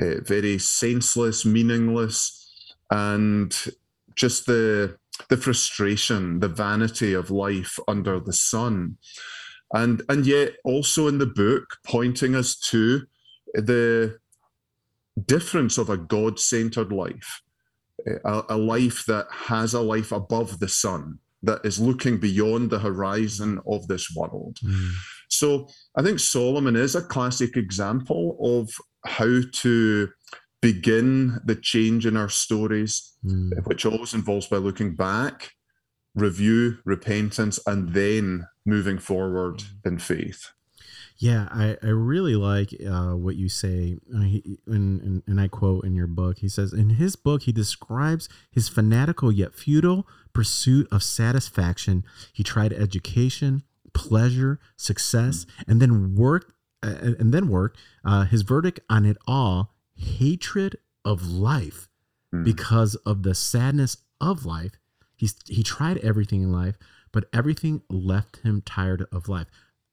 uh, 0.00 0.20
very 0.22 0.58
senseless, 0.58 1.44
meaningless, 1.44 2.36
and 2.90 3.66
just 4.14 4.46
the 4.46 4.96
the 5.28 5.36
frustration, 5.36 6.40
the 6.40 6.48
vanity 6.48 7.12
of 7.12 7.30
life 7.30 7.78
under 7.86 8.18
the 8.18 8.32
sun. 8.32 8.96
And 9.72 10.02
and 10.08 10.26
yet 10.26 10.54
also 10.64 11.06
in 11.06 11.18
the 11.18 11.26
book 11.26 11.76
pointing 11.84 12.34
us 12.34 12.56
to 12.70 13.02
the 13.54 14.18
difference 15.26 15.78
of 15.78 15.90
a 15.90 15.96
God 15.96 16.38
centered 16.38 16.92
life, 16.92 17.42
a, 18.24 18.42
a, 18.48 18.56
life 18.56 19.04
that 19.06 19.26
has 19.30 19.74
a 19.74 19.80
life 19.80 20.12
above 20.12 20.58
the 20.58 20.68
sun, 20.68 21.18
that 21.42 21.60
is 21.64 21.80
looking 21.80 22.18
beyond 22.18 22.70
the 22.70 22.78
horizon 22.78 23.60
of 23.66 23.88
this 23.88 24.14
world. 24.14 24.58
Mm. 24.64 24.90
So 25.28 25.68
I 25.96 26.02
think 26.02 26.18
Solomon 26.18 26.76
is 26.76 26.94
a 26.94 27.02
classic 27.02 27.56
example 27.56 28.36
of 28.40 28.70
how 29.06 29.40
to 29.52 30.08
begin 30.60 31.40
the 31.44 31.56
change 31.56 32.04
in 32.04 32.16
our 32.16 32.28
stories, 32.28 33.16
mm. 33.24 33.50
which 33.66 33.86
always 33.86 34.12
involves 34.12 34.46
by 34.46 34.56
looking 34.56 34.94
back 34.94 35.52
review, 36.14 36.78
repentance, 36.84 37.58
and 37.66 37.94
then 37.94 38.46
moving 38.66 38.98
forward 38.98 39.58
mm. 39.58 39.86
in 39.86 39.98
faith. 39.98 40.50
Yeah, 41.20 41.48
I, 41.50 41.76
I 41.82 41.88
really 41.88 42.34
like 42.34 42.74
uh, 42.80 43.12
what 43.12 43.36
you 43.36 43.50
say. 43.50 43.98
Uh, 44.12 44.22
he, 44.22 44.58
and, 44.66 45.02
and, 45.02 45.22
and 45.26 45.38
I 45.38 45.48
quote 45.48 45.84
in 45.84 45.94
your 45.94 46.06
book, 46.06 46.38
he 46.38 46.48
says, 46.48 46.72
In 46.72 46.90
his 46.90 47.14
book, 47.14 47.42
he 47.42 47.52
describes 47.52 48.26
his 48.50 48.70
fanatical 48.70 49.30
yet 49.30 49.54
futile 49.54 50.06
pursuit 50.32 50.88
of 50.90 51.02
satisfaction. 51.02 52.04
He 52.32 52.42
tried 52.42 52.72
education, 52.72 53.64
pleasure, 53.92 54.60
success, 54.78 55.44
and 55.68 55.78
then 55.78 56.16
worked, 56.16 56.52
uh, 56.82 57.14
and 57.18 57.34
then 57.34 57.48
worked. 57.48 57.78
Uh, 58.02 58.24
his 58.24 58.40
verdict 58.40 58.80
on 58.88 59.04
it 59.04 59.18
all 59.26 59.74
hatred 59.94 60.78
of 61.04 61.28
life 61.28 61.90
mm. 62.34 62.42
because 62.42 62.94
of 63.04 63.24
the 63.24 63.34
sadness 63.34 63.98
of 64.22 64.46
life. 64.46 64.72
He's, 65.16 65.34
he 65.46 65.62
tried 65.62 65.98
everything 65.98 66.42
in 66.42 66.50
life, 66.50 66.78
but 67.12 67.26
everything 67.30 67.82
left 67.90 68.38
him 68.38 68.62
tired 68.62 69.04
of 69.12 69.28
life. 69.28 69.48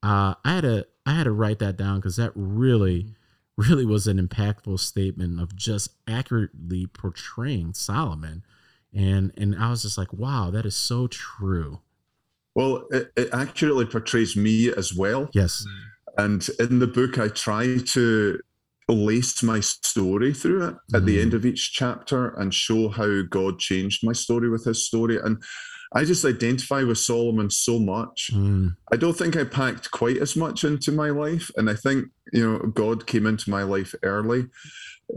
Uh, 0.08 0.36
I 0.46 0.56
had 0.56 0.62
to 0.62 0.88
I 1.06 1.16
had 1.16 1.26
to 1.26 1.32
write 1.32 1.60
that 1.60 1.76
down 1.76 1.98
because 1.98 2.16
that 2.16 2.32
really, 2.34 3.16
really 3.58 3.86
was 3.86 4.08
an 4.08 4.26
impactful 4.26 4.80
statement 4.80 5.42
of 5.42 5.54
just 5.54 5.90
accurately 6.08 6.86
portraying 6.88 7.74
Solomon, 7.74 8.44
and 8.94 9.34
and 9.36 9.54
I 9.54 9.70
was 9.70 9.82
just 9.82 9.98
like, 9.98 10.14
wow, 10.14 10.50
that 10.50 10.66
is 10.66 10.78
so 10.78 11.08
true. 11.08 11.82
Well, 12.56 12.88
it, 12.90 13.12
it 13.18 13.34
accurately 13.34 13.86
portrays 13.86 14.38
me 14.38 14.72
as 14.72 14.96
well. 14.96 15.30
Yes. 15.34 15.66
And 16.18 16.48
in 16.58 16.80
the 16.80 16.88
book, 16.88 17.20
I 17.20 17.28
try 17.28 17.78
to 17.78 18.40
lace 18.88 19.44
my 19.44 19.60
story 19.60 20.34
through 20.34 20.70
it 20.70 20.76
at 20.96 21.02
mm. 21.02 21.06
the 21.06 21.22
end 21.22 21.34
of 21.34 21.46
each 21.46 21.74
chapter 21.74 22.30
and 22.30 22.54
show 22.54 22.88
how 22.88 23.24
God 23.24 23.60
changed 23.60 24.06
my 24.06 24.14
story 24.14 24.50
with 24.50 24.64
his 24.64 24.86
story. 24.86 25.18
And 25.22 25.44
I 25.94 26.04
just 26.04 26.26
identify 26.26 26.84
with 26.84 26.98
Solomon 26.98 27.50
so 27.50 27.80
much. 27.80 28.30
Mm. 28.34 28.76
I 28.92 28.98
don't 28.98 29.18
think 29.18 29.36
I 29.38 29.44
packed 29.44 29.92
quite 29.92 30.18
as 30.18 30.36
much 30.36 30.64
into 30.64 30.92
my 30.92 31.10
life. 31.10 31.50
And 31.56 31.70
I 31.70 31.76
think, 31.76 32.08
you 32.34 32.46
know, 32.46 32.60
God 32.68 33.08
came 33.08 33.26
into 33.26 33.50
my 33.50 33.64
life 33.64 33.96
early, 34.04 34.48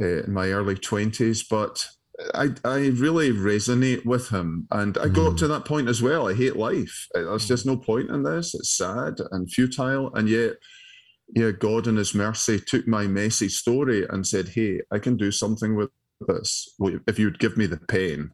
uh, 0.00 0.25
in 0.25 0.33
my 0.33 0.49
early 0.50 0.77
20s, 0.77 1.45
but 1.49 1.89
I, 2.35 2.50
I 2.65 2.89
really 2.89 3.33
resonate 3.33 4.05
with 4.05 4.29
him. 4.29 4.69
And 4.71 4.97
I 4.99 5.07
mm. 5.07 5.15
got 5.15 5.39
to 5.39 5.49
that 5.49 5.65
point 5.65 5.89
as 5.89 6.03
well. 6.03 6.29
I 6.29 6.35
hate 6.35 6.57
life. 6.57 7.09
There's 7.15 7.49
just 7.49 7.67
no 7.67 7.77
point 7.77 8.11
in 8.11 8.23
this. 8.23 8.55
It's 8.55 8.77
sad 8.77 9.19
and 9.33 9.50
futile. 9.50 10.15
And 10.15 10.29
yet, 10.29 10.55
yeah, 11.35 11.50
God 11.50 11.87
in 11.87 11.97
his 11.97 12.15
mercy 12.15 12.61
took 12.61 12.87
my 12.87 13.07
messy 13.07 13.49
story 13.49 14.07
and 14.09 14.27
said, 14.27 14.50
Hey, 14.50 14.81
I 14.91 14.99
can 14.99 15.17
do 15.17 15.31
something 15.31 15.77
with 15.77 15.91
this 16.27 16.69
if 17.07 17.19
you'd 17.19 17.39
give 17.39 17.57
me 17.57 17.67
the 17.67 17.79
pain. 17.79 18.31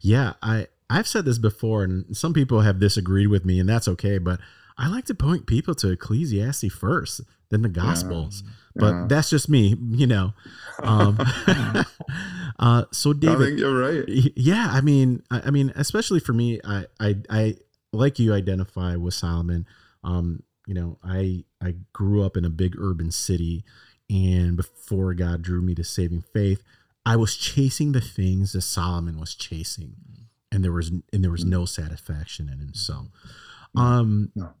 Yeah, 0.00 0.34
I 0.42 0.66
I've 0.92 1.08
said 1.08 1.24
this 1.24 1.38
before, 1.38 1.84
and 1.84 2.14
some 2.14 2.34
people 2.34 2.60
have 2.60 2.78
disagreed 2.78 3.28
with 3.28 3.44
me, 3.44 3.58
and 3.58 3.68
that's 3.68 3.88
okay. 3.88 4.18
But 4.18 4.40
I 4.76 4.88
like 4.88 5.06
to 5.06 5.14
point 5.14 5.46
people 5.46 5.74
to 5.76 5.90
Ecclesiastes 5.90 6.72
first, 6.72 7.22
then 7.50 7.62
the 7.62 7.70
Gospels. 7.70 8.42
Yeah, 8.44 8.52
but 8.74 8.92
yeah. 8.92 9.06
that's 9.08 9.30
just 9.30 9.48
me, 9.48 9.74
you 9.90 10.06
know. 10.06 10.34
Um, 10.82 11.18
uh, 12.58 12.84
so 12.92 13.14
David, 13.14 13.36
I 13.36 13.44
think 13.44 13.58
you're 13.58 13.78
right. 13.78 14.04
Yeah, 14.36 14.68
I 14.70 14.82
mean, 14.82 15.22
I, 15.30 15.42
I, 15.46 15.50
mean, 15.50 15.72
especially 15.76 16.20
for 16.20 16.34
me, 16.34 16.60
I, 16.62 16.84
I, 17.00 17.16
I 17.30 17.56
like 17.92 18.18
you 18.18 18.34
identify 18.34 18.96
with 18.96 19.14
Solomon. 19.14 19.66
Um, 20.04 20.42
you 20.66 20.74
know, 20.74 20.98
I, 21.02 21.44
I 21.62 21.74
grew 21.94 22.22
up 22.22 22.36
in 22.36 22.44
a 22.44 22.50
big 22.50 22.74
urban 22.78 23.10
city, 23.10 23.64
and 24.10 24.56
before 24.58 25.14
God 25.14 25.40
drew 25.40 25.62
me 25.62 25.74
to 25.76 25.84
saving 25.84 26.24
faith, 26.34 26.62
I 27.06 27.16
was 27.16 27.34
chasing 27.34 27.92
the 27.92 28.00
things 28.00 28.52
that 28.52 28.62
Solomon 28.62 29.18
was 29.18 29.34
chasing 29.34 29.96
and 30.52 30.62
there 30.62 30.72
was 30.72 30.90
and 31.12 31.24
there 31.24 31.30
was 31.30 31.44
no 31.44 31.64
satisfaction 31.64 32.48
in 32.48 32.60
him. 32.60 32.74
So, 32.74 33.08
um, 33.74 34.30
no. 34.36 34.52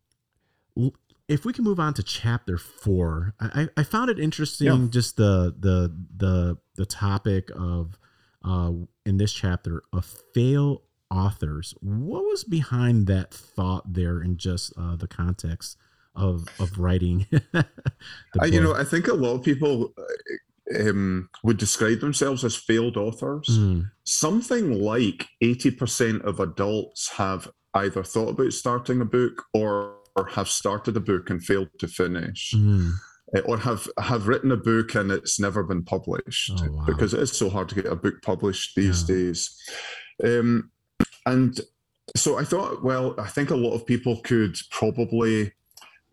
if 1.28 1.44
we 1.44 1.52
can 1.52 1.64
move 1.64 1.78
on 1.78 1.94
to 1.94 2.02
chapter 2.02 2.58
four, 2.58 3.34
I, 3.38 3.68
I 3.76 3.82
found 3.84 4.10
it 4.10 4.18
interesting 4.18 4.66
yeah. 4.66 4.88
just 4.90 5.16
the 5.16 5.54
the 5.56 5.94
the 6.16 6.58
the 6.76 6.86
topic 6.86 7.50
of 7.54 7.98
uh 8.44 8.72
in 9.06 9.18
this 9.18 9.32
chapter 9.32 9.82
of 9.92 10.04
fail 10.34 10.82
authors. 11.10 11.74
What 11.80 12.24
was 12.24 12.42
behind 12.42 13.06
that 13.06 13.32
thought 13.32 13.92
there, 13.92 14.22
in 14.22 14.38
just 14.38 14.72
uh, 14.78 14.96
the 14.96 15.08
context 15.08 15.76
of 16.16 16.48
of 16.58 16.78
writing? 16.78 17.26
I, 17.54 18.46
you 18.46 18.62
know, 18.62 18.74
I 18.74 18.84
think 18.84 19.08
a 19.08 19.14
lot 19.14 19.34
of 19.34 19.42
people 19.42 19.92
um, 20.80 21.28
would 21.42 21.58
describe 21.58 22.00
themselves 22.00 22.44
as 22.44 22.56
failed 22.56 22.96
authors. 22.96 23.46
Mm. 23.50 23.90
Something 24.04 24.80
like 24.80 25.26
80% 25.42 26.22
of 26.22 26.40
adults 26.40 27.10
have 27.10 27.50
either 27.74 28.02
thought 28.02 28.30
about 28.30 28.52
starting 28.52 29.00
a 29.00 29.04
book 29.04 29.44
or, 29.54 29.96
or 30.16 30.26
have 30.28 30.48
started 30.48 30.96
a 30.96 31.00
book 31.00 31.30
and 31.30 31.42
failed 31.42 31.68
to 31.78 31.88
finish. 31.88 32.52
Mm. 32.54 32.92
Or 33.46 33.56
have 33.56 33.88
have 33.98 34.28
written 34.28 34.52
a 34.52 34.58
book 34.58 34.94
and 34.94 35.10
it's 35.10 35.40
never 35.40 35.62
been 35.62 35.84
published 35.84 36.52
oh, 36.54 36.70
wow. 36.70 36.84
because 36.84 37.14
it 37.14 37.20
is 37.20 37.32
so 37.32 37.48
hard 37.48 37.70
to 37.70 37.74
get 37.74 37.86
a 37.86 37.96
book 37.96 38.20
published 38.20 38.76
these 38.76 39.08
yeah. 39.08 39.14
days. 39.14 39.58
Um, 40.22 40.70
and 41.24 41.58
so 42.14 42.38
I 42.38 42.44
thought, 42.44 42.84
well, 42.84 43.14
I 43.18 43.28
think 43.28 43.48
a 43.48 43.56
lot 43.56 43.72
of 43.72 43.86
people 43.86 44.20
could 44.20 44.56
probably 44.70 45.52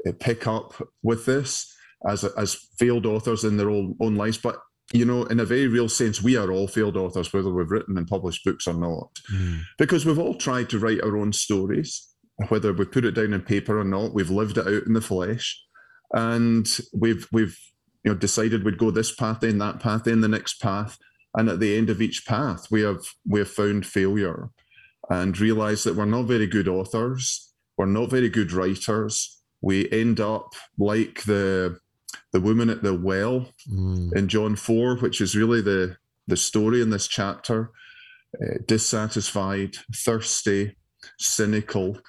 uh, 0.07 0.13
pick 0.17 0.47
up 0.47 0.73
with 1.03 1.25
this 1.25 1.75
as 2.07 2.23
as 2.23 2.55
failed 2.77 3.05
authors 3.05 3.43
in 3.43 3.57
their 3.57 3.69
own 3.69 3.95
own 4.01 4.15
lives. 4.15 4.37
But 4.37 4.59
you 4.93 5.05
know, 5.05 5.23
in 5.23 5.39
a 5.39 5.45
very 5.45 5.67
real 5.67 5.89
sense, 5.89 6.21
we 6.21 6.35
are 6.35 6.51
all 6.51 6.67
failed 6.67 6.97
authors, 6.97 7.31
whether 7.31 7.53
we've 7.53 7.69
written 7.69 7.97
and 7.97 8.07
published 8.07 8.43
books 8.43 8.67
or 8.67 8.73
not, 8.73 9.19
mm. 9.31 9.61
because 9.77 10.05
we've 10.05 10.17
all 10.17 10.33
tried 10.33 10.69
to 10.69 10.79
write 10.79 11.03
our 11.03 11.15
own 11.15 11.31
stories, 11.31 12.07
whether 12.47 12.73
we 12.73 12.85
put 12.85 13.05
it 13.05 13.11
down 13.11 13.33
in 13.33 13.41
paper 13.41 13.79
or 13.79 13.83
not. 13.83 14.13
We've 14.13 14.31
lived 14.31 14.57
it 14.57 14.67
out 14.67 14.83
in 14.87 14.93
the 14.93 15.01
flesh, 15.01 15.61
and 16.13 16.67
we've 16.93 17.27
we've 17.31 17.57
you 18.03 18.11
know 18.11 18.17
decided 18.17 18.63
we'd 18.63 18.77
go 18.77 18.91
this 18.91 19.13
path, 19.13 19.41
then 19.41 19.59
that 19.59 19.79
path, 19.79 20.05
then 20.05 20.21
the 20.21 20.27
next 20.27 20.59
path, 20.59 20.97
and 21.35 21.49
at 21.49 21.59
the 21.59 21.77
end 21.77 21.89
of 21.89 22.01
each 22.01 22.25
path, 22.25 22.67
we 22.71 22.81
have 22.81 23.03
we 23.27 23.39
have 23.39 23.51
found 23.51 23.85
failure, 23.85 24.49
and 25.09 25.39
realised 25.39 25.85
that 25.85 25.95
we're 25.95 26.05
not 26.05 26.23
very 26.23 26.47
good 26.47 26.67
authors, 26.67 27.53
we're 27.77 27.85
not 27.85 28.09
very 28.09 28.29
good 28.29 28.51
writers. 28.51 29.35
We 29.61 29.91
end 29.91 30.19
up 30.19 30.53
like 30.77 31.23
the 31.25 31.79
the 32.31 32.41
woman 32.41 32.69
at 32.69 32.83
the 32.83 32.93
well 32.93 33.49
mm. 33.69 34.15
in 34.15 34.27
John 34.27 34.55
4, 34.55 34.97
which 34.97 35.21
is 35.21 35.35
really 35.35 35.61
the, 35.61 35.97
the 36.27 36.37
story 36.37 36.81
in 36.81 36.89
this 36.89 37.07
chapter, 37.07 37.71
uh, 38.41 38.59
dissatisfied, 38.65 39.75
thirsty, 39.95 40.75
cynical, 41.17 41.99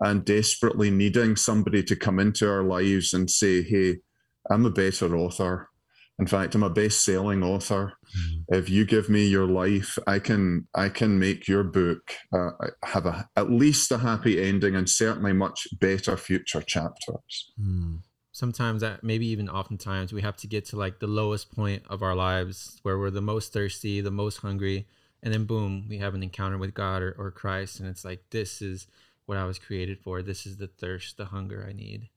and 0.00 0.24
desperately 0.24 0.90
needing 0.90 1.36
somebody 1.36 1.82
to 1.82 1.96
come 1.96 2.18
into 2.18 2.50
our 2.50 2.62
lives 2.62 3.12
and 3.12 3.30
say, 3.30 3.62
Hey, 3.62 3.98
I'm 4.50 4.64
a 4.64 4.70
better 4.70 5.14
author. 5.16 5.68
In 6.18 6.26
fact, 6.26 6.54
I'm 6.54 6.62
a 6.62 6.70
best-selling 6.70 7.42
author. 7.42 7.94
Mm. 8.16 8.58
If 8.58 8.68
you 8.68 8.84
give 8.84 9.08
me 9.08 9.26
your 9.26 9.46
life, 9.46 9.98
I 10.06 10.18
can 10.18 10.68
I 10.74 10.90
can 10.90 11.18
make 11.18 11.48
your 11.48 11.64
book 11.64 12.12
uh, 12.32 12.50
have 12.84 13.06
a, 13.06 13.28
at 13.36 13.50
least 13.50 13.90
a 13.90 13.98
happy 13.98 14.42
ending 14.42 14.74
and 14.76 14.88
certainly 14.88 15.32
much 15.32 15.66
better 15.78 16.18
future 16.18 16.62
chapters. 16.62 17.52
Mm 17.58 18.00
sometimes 18.40 18.80
that 18.80 19.04
maybe 19.04 19.26
even 19.26 19.50
oftentimes 19.50 20.12
we 20.14 20.22
have 20.22 20.36
to 20.36 20.46
get 20.46 20.64
to 20.64 20.76
like 20.76 20.98
the 20.98 21.06
lowest 21.06 21.54
point 21.54 21.82
of 21.90 22.02
our 22.02 22.14
lives 22.14 22.80
where 22.82 22.98
we're 22.98 23.10
the 23.10 23.20
most 23.20 23.52
thirsty 23.52 24.00
the 24.00 24.10
most 24.10 24.38
hungry 24.38 24.86
and 25.22 25.32
then 25.32 25.44
boom 25.44 25.84
we 25.90 25.98
have 25.98 26.14
an 26.14 26.22
encounter 26.22 26.56
with 26.56 26.72
god 26.72 27.02
or, 27.02 27.14
or 27.18 27.30
christ 27.30 27.78
and 27.78 27.88
it's 27.88 28.04
like 28.04 28.24
this 28.30 28.62
is 28.62 28.86
what 29.26 29.36
i 29.36 29.44
was 29.44 29.58
created 29.58 29.98
for 30.00 30.22
this 30.22 30.46
is 30.46 30.56
the 30.56 30.66
thirst 30.66 31.18
the 31.18 31.26
hunger 31.26 31.66
i 31.68 31.72
need 31.72 32.08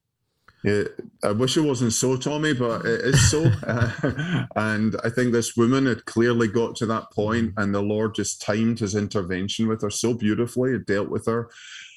yeah, 0.65 0.83
I 1.21 1.33
wish 1.33 1.57
it 1.57 1.61
wasn't 1.61 1.91
so, 1.91 2.15
Tommy, 2.15 2.53
but 2.53 2.85
it 2.85 3.01
is 3.01 3.29
so. 3.29 3.51
uh, 3.67 3.91
and 4.55 4.95
I 5.03 5.09
think 5.09 5.33
this 5.33 5.57
woman 5.57 5.85
had 5.85 6.05
clearly 6.05 6.47
got 6.47 6.77
to 6.77 6.85
that 6.85 7.11
point, 7.11 7.51
and 7.57 7.75
the 7.75 7.81
Lord 7.81 8.15
just 8.15 8.41
timed 8.41 8.79
his 8.79 8.95
intervention 8.95 9.67
with 9.67 9.81
her 9.81 9.89
so 9.89 10.13
beautifully. 10.13 10.71
It 10.71 10.85
dealt 10.85 11.09
with 11.09 11.25
her 11.25 11.49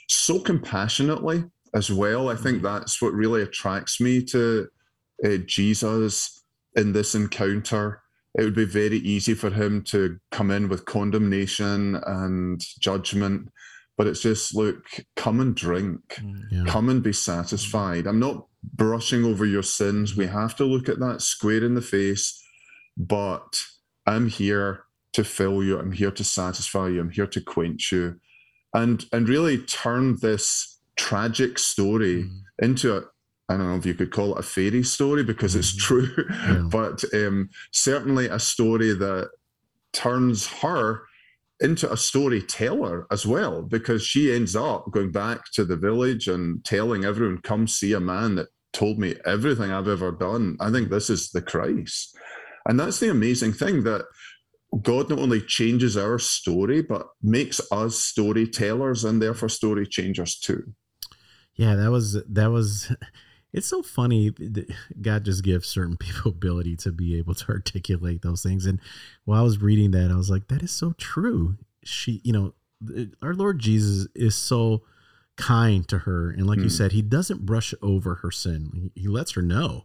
so 0.08 0.40
compassionately 0.40 1.44
as 1.76 1.92
well. 1.92 2.30
I 2.30 2.34
think 2.34 2.58
mm-hmm. 2.58 2.66
that's 2.66 3.02
what 3.02 3.12
really 3.12 3.42
attracts 3.42 4.00
me 4.00 4.24
to 4.24 4.68
uh, 5.24 5.36
Jesus 5.44 6.42
in 6.74 6.92
this 6.92 7.14
encounter. 7.14 8.02
It 8.38 8.44
would 8.44 8.54
be 8.54 8.64
very 8.64 8.98
easy 8.98 9.34
for 9.34 9.50
him 9.50 9.82
to 9.84 10.18
come 10.30 10.50
in 10.50 10.68
with 10.68 10.86
condemnation 10.86 11.96
and 12.06 12.60
judgment, 12.80 13.50
but 13.96 14.06
it's 14.06 14.22
just 14.22 14.54
look, 14.54 15.04
come 15.16 15.40
and 15.40 15.54
drink, 15.54 16.00
mm, 16.16 16.40
yeah. 16.50 16.64
come 16.66 16.88
and 16.88 17.02
be 17.02 17.12
satisfied. 17.12 18.06
I'm 18.06 18.18
not 18.18 18.46
brushing 18.62 19.24
over 19.24 19.44
your 19.44 19.62
sins. 19.62 20.16
We 20.16 20.26
have 20.26 20.56
to 20.56 20.64
look 20.64 20.88
at 20.88 20.98
that 21.00 21.22
square 21.22 21.64
in 21.64 21.74
the 21.74 21.82
face, 21.82 22.42
but 22.96 23.58
I'm 24.06 24.28
here 24.28 24.84
to 25.12 25.24
fill 25.24 25.62
you. 25.62 25.78
I'm 25.78 25.92
here 25.92 26.10
to 26.10 26.24
satisfy 26.24 26.88
you. 26.88 27.00
I'm 27.00 27.10
here 27.10 27.26
to 27.26 27.40
quench 27.40 27.90
you, 27.92 28.20
and 28.74 29.04
and 29.12 29.28
really 29.28 29.58
turn 29.58 30.18
this 30.20 30.75
tragic 30.96 31.58
story 31.58 32.24
mm. 32.24 32.40
into 32.62 32.96
a 32.96 33.02
I 33.48 33.56
don't 33.56 33.68
know 33.68 33.76
if 33.76 33.86
you 33.86 33.94
could 33.94 34.10
call 34.10 34.34
it 34.34 34.40
a 34.40 34.42
fairy 34.42 34.82
story 34.82 35.22
because 35.22 35.54
it's 35.54 35.70
mm-hmm. 35.70 36.14
true, 36.14 36.24
yeah. 36.28 36.62
but 36.70 37.04
um, 37.14 37.48
certainly 37.70 38.26
a 38.26 38.40
story 38.40 38.92
that 38.92 39.30
turns 39.92 40.48
her 40.48 41.02
into 41.60 41.90
a 41.90 41.96
storyteller 41.96 43.06
as 43.10 43.24
well, 43.24 43.62
because 43.62 44.02
she 44.02 44.34
ends 44.34 44.56
up 44.56 44.90
going 44.90 45.12
back 45.12 45.40
to 45.52 45.64
the 45.64 45.76
village 45.76 46.28
and 46.28 46.64
telling 46.64 47.04
everyone, 47.04 47.38
come 47.38 47.66
see 47.66 47.92
a 47.92 48.00
man 48.00 48.34
that 48.34 48.48
told 48.72 48.98
me 48.98 49.14
everything 49.24 49.70
I've 49.70 49.88
ever 49.88 50.10
done. 50.10 50.56
I 50.60 50.70
think 50.70 50.90
this 50.90 51.08
is 51.08 51.30
the 51.30 51.40
Christ. 51.40 52.16
And 52.68 52.78
that's 52.78 53.00
the 53.00 53.10
amazing 53.10 53.52
thing 53.52 53.84
that 53.84 54.04
God 54.82 55.08
not 55.08 55.20
only 55.20 55.40
changes 55.40 55.96
our 55.96 56.18
story, 56.18 56.82
but 56.82 57.06
makes 57.22 57.60
us 57.70 57.96
storytellers 57.96 59.04
and 59.04 59.22
therefore 59.22 59.48
story 59.48 59.86
changers 59.86 60.36
too. 60.36 60.74
Yeah, 61.56 61.74
that 61.74 61.90
was 61.90 62.22
that 62.24 62.50
was 62.50 62.92
it's 63.56 63.66
so 63.66 63.82
funny 63.82 64.32
god 65.00 65.24
just 65.24 65.42
gives 65.42 65.66
certain 65.66 65.96
people 66.00 66.30
ability 66.30 66.76
to 66.76 66.92
be 66.92 67.18
able 67.18 67.34
to 67.34 67.48
articulate 67.48 68.22
those 68.22 68.42
things 68.42 68.66
and 68.66 68.78
while 69.24 69.40
i 69.40 69.42
was 69.42 69.60
reading 69.60 69.90
that 69.90 70.10
i 70.10 70.16
was 70.16 70.30
like 70.30 70.46
that 70.48 70.62
is 70.62 70.70
so 70.70 70.92
true 70.98 71.56
she 71.82 72.20
you 72.22 72.32
know 72.32 72.54
our 73.22 73.34
lord 73.34 73.58
jesus 73.58 74.06
is 74.14 74.36
so 74.36 74.82
kind 75.36 75.88
to 75.88 75.98
her 75.98 76.30
and 76.30 76.46
like 76.46 76.58
mm. 76.58 76.62
you 76.62 76.68
hmm. 76.68 76.74
said 76.74 76.92
he 76.92 77.02
doesn't 77.02 77.44
brush 77.44 77.74
over 77.82 78.16
her 78.16 78.30
sin 78.30 78.90
he, 78.94 79.06
lets 79.06 79.32
her 79.32 79.42
know 79.42 79.84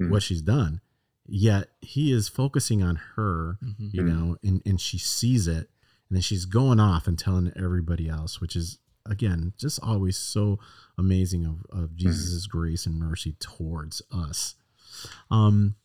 mm. 0.00 0.10
what 0.10 0.22
she's 0.22 0.42
done 0.42 0.80
yet 1.26 1.68
he 1.80 2.12
is 2.12 2.28
focusing 2.28 2.82
on 2.82 2.96
her 3.16 3.58
mm-hmm. 3.64 3.88
you 3.92 4.02
know 4.02 4.36
and, 4.44 4.62
and 4.64 4.80
she 4.80 4.98
sees 4.98 5.48
it 5.48 5.68
and 6.08 6.16
then 6.16 6.20
she's 6.20 6.44
going 6.44 6.78
off 6.78 7.08
and 7.08 7.18
telling 7.18 7.52
everybody 7.56 8.08
else 8.08 8.40
which 8.40 8.54
is 8.54 8.78
again 9.06 9.52
just 9.58 9.80
always 9.82 10.16
so 10.16 10.58
amazing 10.98 11.44
of, 11.44 11.64
of 11.70 11.90
mm-hmm. 11.90 12.08
Mm-hmm. 12.08 12.58
grace 12.58 12.86
and 12.86 12.98
mercy 12.98 13.36
towards 13.40 14.02
us. 14.12 14.54
Um, 15.30 15.76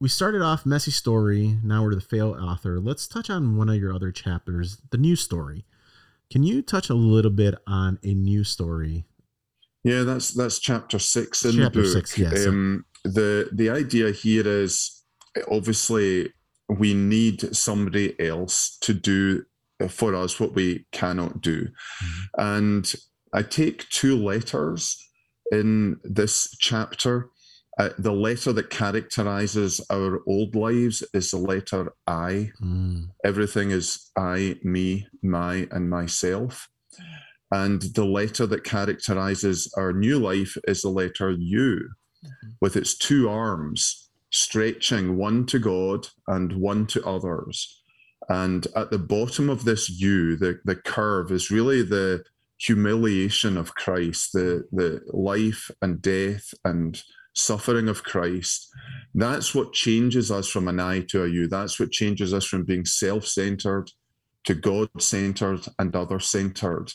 we 0.00 0.08
started 0.08 0.42
off 0.42 0.66
messy 0.66 0.90
story. 0.90 1.58
Now 1.62 1.82
we're 1.82 1.94
the 1.94 2.00
fail 2.00 2.36
author. 2.38 2.80
Let's 2.80 3.08
touch 3.08 3.30
on 3.30 3.56
one 3.56 3.68
of 3.68 3.76
your 3.76 3.94
other 3.94 4.12
chapters, 4.12 4.78
the 4.90 4.98
new 4.98 5.16
story. 5.16 5.64
Can 6.30 6.42
you 6.42 6.62
touch 6.62 6.90
a 6.90 6.94
little 6.94 7.30
bit 7.30 7.54
on 7.66 7.98
a 8.02 8.12
new 8.12 8.44
story? 8.44 9.06
Yeah, 9.82 10.02
that's 10.02 10.32
that's 10.32 10.58
chapter 10.58 10.98
six 10.98 11.44
in 11.44 11.52
chapter 11.52 11.82
the 11.82 11.94
book. 11.94 12.06
Six, 12.06 12.18
yes. 12.18 12.46
Um, 12.46 12.86
the 13.04 13.50
the 13.52 13.70
idea 13.70 14.10
here 14.10 14.46
is 14.46 15.02
obviously 15.50 16.32
we 16.68 16.94
need 16.94 17.54
somebody 17.54 18.18
else 18.18 18.78
to 18.80 18.94
do 18.94 19.44
for 19.88 20.14
us 20.14 20.40
what 20.40 20.54
we 20.54 20.86
cannot 20.92 21.40
do, 21.40 21.62
mm-hmm. 21.62 22.22
and 22.38 22.94
I 23.32 23.42
take 23.42 23.88
two 23.88 24.16
letters 24.16 24.96
in 25.50 25.98
this 26.04 26.56
chapter. 26.58 27.30
Uh, 27.76 27.88
the 27.98 28.12
letter 28.12 28.52
that 28.52 28.70
characterizes 28.70 29.84
our 29.90 30.20
old 30.28 30.54
lives 30.54 31.02
is 31.12 31.32
the 31.32 31.38
letter 31.38 31.92
I. 32.06 32.52
Mm. 32.62 33.08
Everything 33.24 33.72
is 33.72 34.12
I, 34.16 34.56
me, 34.62 35.08
my, 35.24 35.66
and 35.72 35.90
myself. 35.90 36.68
And 37.50 37.82
the 37.82 38.04
letter 38.04 38.46
that 38.46 38.62
characterizes 38.62 39.72
our 39.76 39.92
new 39.92 40.20
life 40.20 40.56
is 40.68 40.82
the 40.82 40.88
letter 40.88 41.32
U, 41.32 41.90
mm-hmm. 42.24 42.50
with 42.60 42.76
its 42.76 42.96
two 42.96 43.28
arms 43.28 44.08
stretching 44.30 45.16
one 45.16 45.46
to 45.46 45.58
God 45.58 46.08
and 46.28 46.56
one 46.60 46.86
to 46.88 47.04
others. 47.04 47.82
And 48.28 48.66
at 48.74 48.90
the 48.90 48.98
bottom 48.98 49.50
of 49.50 49.64
this 49.64 49.90
U, 49.90 50.36
the, 50.36 50.58
the 50.64 50.76
curve 50.76 51.30
is 51.30 51.50
really 51.50 51.82
the 51.82 52.24
humiliation 52.58 53.56
of 53.56 53.74
Christ, 53.74 54.32
the, 54.32 54.64
the 54.72 55.02
life 55.12 55.70
and 55.82 56.00
death 56.00 56.54
and 56.64 57.02
suffering 57.34 57.88
of 57.88 58.04
Christ, 58.04 58.70
that's 59.14 59.54
what 59.54 59.72
changes 59.72 60.30
us 60.30 60.48
from 60.48 60.68
an 60.68 60.80
I 60.80 61.00
to 61.08 61.24
a 61.24 61.28
you. 61.28 61.48
That's 61.48 61.78
what 61.78 61.90
changes 61.90 62.32
us 62.32 62.44
from 62.44 62.64
being 62.64 62.84
self 62.84 63.26
centered 63.26 63.90
to 64.44 64.54
God 64.54 64.88
centered 64.98 65.66
and 65.78 65.94
other 65.94 66.20
centered. 66.20 66.92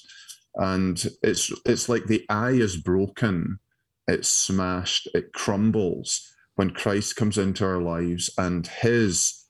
And 0.56 1.04
it's 1.22 1.52
it's 1.66 1.90
like 1.90 2.06
the 2.06 2.26
I 2.30 2.52
is 2.52 2.78
broken, 2.78 3.60
it's 4.08 4.30
smashed, 4.30 5.08
it 5.14 5.34
crumbles 5.34 6.34
when 6.56 6.72
Christ 6.72 7.16
comes 7.16 7.38
into 7.38 7.66
our 7.66 7.82
lives 7.82 8.30
and 8.38 8.68
his 8.68 9.46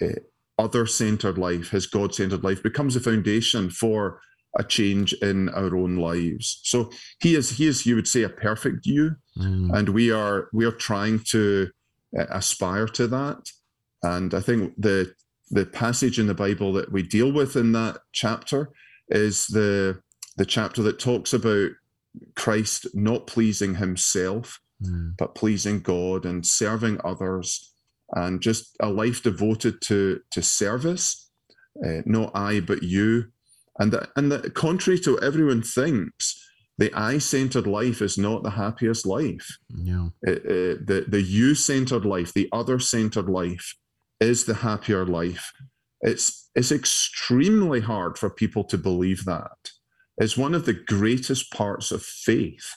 uh, 0.00 0.20
other 0.58 0.86
centered 0.86 1.38
life, 1.38 1.70
his 1.70 1.86
God 1.86 2.14
centered 2.14 2.44
life 2.44 2.62
becomes 2.62 2.96
a 2.96 3.00
foundation 3.00 3.70
for 3.70 4.20
a 4.58 4.64
change 4.64 5.12
in 5.14 5.48
our 5.50 5.76
own 5.76 5.96
lives. 5.96 6.60
So 6.64 6.90
he 7.20 7.34
is 7.34 7.50
he 7.50 7.66
is 7.66 7.86
you 7.86 7.94
would 7.96 8.08
say 8.08 8.22
a 8.22 8.28
perfect 8.28 8.86
you, 8.86 9.16
mm. 9.38 9.72
and 9.76 9.90
we 9.90 10.10
are 10.10 10.48
we 10.52 10.64
are 10.64 10.72
trying 10.72 11.20
to 11.30 11.68
uh, 12.18 12.26
aspire 12.30 12.88
to 12.88 13.06
that. 13.08 13.50
And 14.02 14.34
I 14.34 14.40
think 14.40 14.74
the 14.76 15.14
the 15.50 15.66
passage 15.66 16.18
in 16.18 16.26
the 16.26 16.34
Bible 16.34 16.72
that 16.74 16.92
we 16.92 17.02
deal 17.02 17.32
with 17.32 17.56
in 17.56 17.72
that 17.72 17.98
chapter 18.12 18.70
is 19.08 19.46
the 19.46 20.00
the 20.36 20.46
chapter 20.46 20.82
that 20.82 20.98
talks 20.98 21.32
about 21.32 21.70
Christ 22.36 22.86
not 22.94 23.26
pleasing 23.26 23.76
himself, 23.76 24.60
mm. 24.82 25.14
but 25.18 25.34
pleasing 25.34 25.80
God 25.80 26.24
and 26.24 26.44
serving 26.46 27.00
others, 27.04 27.72
and 28.14 28.40
just 28.40 28.76
a 28.80 28.88
life 28.88 29.22
devoted 29.22 29.80
to 29.82 30.20
to 30.30 30.42
service, 30.42 31.30
uh, 31.84 32.02
not 32.06 32.32
I 32.34 32.60
but 32.60 32.82
you, 32.82 33.26
and 33.78 33.92
that, 33.92 34.08
and 34.16 34.32
that 34.32 34.54
contrary 34.54 34.98
to 35.00 35.14
what 35.14 35.24
everyone 35.24 35.62
thinks, 35.62 36.42
the 36.78 36.92
I-centered 36.94 37.66
life 37.66 38.00
is 38.00 38.16
not 38.16 38.42
the 38.42 38.50
happiest 38.50 39.04
life. 39.04 39.58
Yeah. 39.68 40.08
It, 40.22 40.44
it, 40.44 40.86
the 40.86 41.04
the 41.08 41.22
you-centered 41.22 42.04
life, 42.04 42.32
the 42.32 42.48
other-centered 42.52 43.28
life, 43.28 43.74
is 44.20 44.44
the 44.44 44.54
happier 44.54 45.04
life. 45.04 45.52
It's 46.00 46.50
it's 46.54 46.72
extremely 46.72 47.80
hard 47.80 48.16
for 48.18 48.30
people 48.30 48.64
to 48.64 48.78
believe 48.78 49.24
that. 49.24 49.72
It's 50.16 50.36
one 50.36 50.54
of 50.54 50.64
the 50.64 50.72
greatest 50.72 51.52
parts 51.52 51.92
of 51.92 52.02
faith 52.02 52.76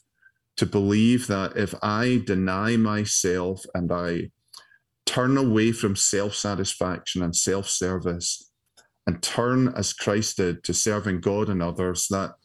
to 0.58 0.66
believe 0.66 1.28
that 1.28 1.56
if 1.56 1.74
I 1.82 2.22
deny 2.26 2.78
myself 2.78 3.64
and 3.74 3.92
I 3.92 4.32
turn 5.06 5.38
away 5.38 5.72
from 5.72 5.96
self-satisfaction 5.96 7.22
and 7.22 7.36
self-service 7.36 8.52
and 9.08 9.22
turn 9.22 9.74
as 9.76 9.94
Christ 9.94 10.38
did 10.38 10.64
to 10.64 10.74
serving 10.74 11.22
God 11.22 11.50
and 11.50 11.62
others, 11.62 12.08
that 12.10 12.36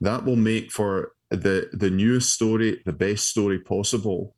that 0.00 0.24
will 0.24 0.36
make 0.36 0.70
for 0.70 1.12
the 1.30 1.68
the 1.72 1.90
newest 1.90 2.32
story 2.32 2.80
the 2.86 2.92
best 2.92 3.28
story 3.28 3.58
possible. 3.58 4.34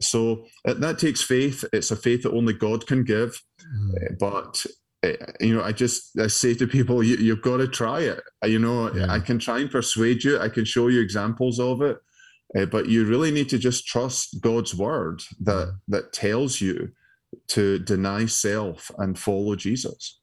So 0.00 0.46
that 0.64 0.98
takes 0.98 1.22
faith. 1.22 1.64
It's 1.72 1.90
a 1.90 1.96
faith 1.96 2.22
that 2.22 2.32
only 2.32 2.52
God 2.52 2.86
can 2.86 3.04
give. 3.04 3.40
Mm. 3.76 4.18
But 4.18 4.64
uh, 5.02 5.12
you 5.40 5.54
know, 5.54 5.62
I 5.62 5.72
just 5.72 6.18
I 6.18 6.26
say 6.26 6.54
to 6.54 6.66
people, 6.66 7.02
you, 7.02 7.30
have 7.30 7.42
got 7.42 7.58
to 7.58 7.68
try 7.68 8.00
it. 8.00 8.20
You 8.44 8.58
know, 8.58 8.92
yeah. 8.92 9.10
I 9.10 9.20
can 9.20 9.38
try 9.38 9.60
and 9.60 9.70
persuade 9.70 10.24
you. 10.24 10.38
I 10.38 10.48
can 10.48 10.64
show 10.64 10.88
you 10.88 11.00
examples 11.00 11.58
of 11.58 11.82
it, 11.82 11.98
uh, 12.56 12.66
but 12.66 12.88
you 12.88 13.04
really 13.04 13.30
need 13.30 13.48
to 13.50 13.58
just 13.58 13.86
trust 13.86 14.40
God's 14.40 14.74
word 14.74 15.22
that 15.40 15.78
that 15.88 16.12
tells 16.12 16.60
you 16.60 16.92
to 17.48 17.78
deny 17.78 18.26
self 18.26 18.90
and 18.98 19.18
follow 19.18 19.54
Jesus. 19.56 20.18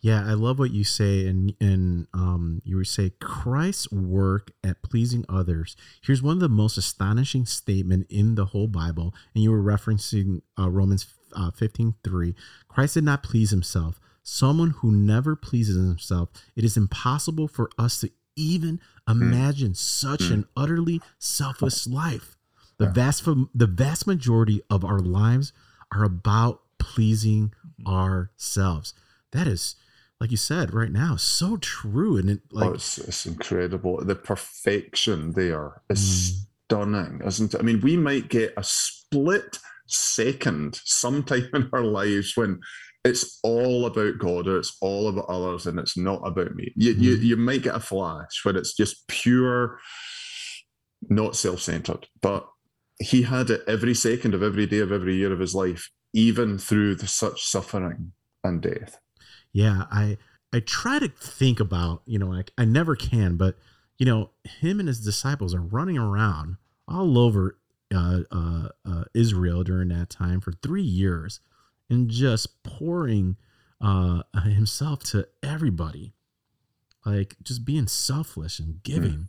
Yeah, 0.00 0.24
I 0.26 0.34
love 0.34 0.58
what 0.58 0.70
you 0.70 0.84
say, 0.84 1.26
and 1.26 1.54
and 1.60 2.06
um, 2.12 2.60
you 2.64 2.76
were 2.76 2.84
say 2.84 3.12
Christ's 3.20 3.90
work 3.90 4.52
at 4.62 4.82
pleasing 4.82 5.24
others. 5.28 5.74
Here's 6.02 6.22
one 6.22 6.36
of 6.36 6.40
the 6.40 6.48
most 6.48 6.76
astonishing 6.76 7.46
statement 7.46 8.06
in 8.10 8.34
the 8.34 8.46
whole 8.46 8.68
Bible, 8.68 9.14
and 9.34 9.42
you 9.42 9.50
were 9.50 9.62
referencing 9.62 10.42
uh, 10.58 10.70
Romans 10.70 11.06
uh, 11.34 11.50
15, 11.50 11.94
3. 12.04 12.34
Christ 12.68 12.94
did 12.94 13.04
not 13.04 13.22
please 13.22 13.50
himself. 13.50 13.98
Someone 14.22 14.70
who 14.78 14.90
never 14.90 15.34
pleases 15.34 15.76
himself, 15.76 16.28
it 16.54 16.64
is 16.64 16.76
impossible 16.76 17.48
for 17.48 17.70
us 17.78 18.00
to 18.00 18.10
even 18.36 18.80
imagine 19.08 19.74
such 19.74 20.22
an 20.22 20.46
utterly 20.56 21.00
selfless 21.18 21.86
life. 21.86 22.36
The 22.78 22.86
vast 22.86 23.24
the 23.24 23.66
vast 23.66 24.06
majority 24.06 24.60
of 24.68 24.84
our 24.84 24.98
lives 24.98 25.52
are 25.94 26.04
about 26.04 26.62
pleasing 26.78 27.52
ourselves. 27.86 28.94
That 29.32 29.46
is 29.46 29.76
like 30.20 30.30
you 30.30 30.36
said 30.36 30.72
right 30.72 30.92
now 30.92 31.16
so 31.16 31.56
true 31.58 32.16
and 32.16 32.30
it 32.30 32.40
like 32.50 32.70
oh, 32.70 32.74
it's, 32.74 32.98
it's, 32.98 33.26
incredible 33.26 34.02
the 34.04 34.14
perfection 34.14 35.32
there 35.32 35.82
is 35.90 36.00
mm. 36.00 36.46
stunning 36.66 37.20
isn't 37.24 37.54
it 37.54 37.60
i 37.60 37.62
mean 37.62 37.80
we 37.80 37.96
might 37.96 38.28
get 38.28 38.52
a 38.56 38.64
split 38.64 39.58
second 39.86 40.80
sometime 40.84 41.48
in 41.54 41.68
our 41.72 41.82
lives 41.82 42.32
when 42.36 42.58
it's 43.04 43.38
all 43.42 43.86
about 43.86 44.18
god 44.18 44.48
or 44.48 44.58
it's 44.58 44.76
all 44.80 45.08
about 45.08 45.28
others 45.28 45.66
and 45.66 45.78
it's 45.78 45.96
not 45.96 46.20
about 46.26 46.54
me 46.54 46.72
you, 46.76 46.94
mm. 46.94 47.00
you, 47.00 47.14
you 47.16 47.36
might 47.36 47.62
get 47.62 47.76
a 47.76 47.80
flash 47.80 48.44
when 48.44 48.56
it's 48.56 48.74
just 48.74 49.06
pure 49.08 49.78
not 51.08 51.36
self-centered 51.36 52.06
but 52.22 52.48
he 53.00 53.22
had 53.22 53.50
it 53.50 53.62
every 53.66 53.94
second 53.94 54.34
of 54.34 54.42
every 54.42 54.66
day 54.66 54.78
of 54.78 54.92
every 54.92 55.16
year 55.16 55.32
of 55.32 55.40
his 55.40 55.54
life 55.54 55.90
even 56.12 56.56
through 56.56 56.94
the, 56.94 57.06
such 57.06 57.42
suffering 57.42 58.12
and 58.42 58.62
death 58.62 58.98
yeah, 59.56 59.84
I 59.90 60.18
I 60.52 60.60
try 60.60 60.98
to 60.98 61.08
think 61.08 61.60
about, 61.60 62.02
you 62.04 62.18
know, 62.18 62.30
I, 62.30 62.44
I 62.58 62.66
never 62.66 62.94
can, 62.94 63.36
but 63.36 63.56
you 63.96 64.04
know, 64.04 64.32
him 64.44 64.78
and 64.80 64.86
his 64.86 65.00
disciples 65.00 65.54
are 65.54 65.62
running 65.62 65.96
around 65.96 66.58
all 66.86 67.18
over 67.18 67.56
uh, 67.94 68.20
uh, 68.30 68.68
uh, 68.84 69.04
Israel 69.14 69.64
during 69.64 69.88
that 69.88 70.10
time 70.10 70.42
for 70.42 70.52
three 70.52 70.82
years 70.82 71.40
and 71.88 72.10
just 72.10 72.62
pouring 72.64 73.36
uh, 73.80 74.24
himself 74.44 75.02
to 75.04 75.26
everybody, 75.42 76.12
like 77.06 77.36
just 77.42 77.64
being 77.64 77.86
selfless 77.86 78.58
and 78.58 78.82
giving. 78.82 79.28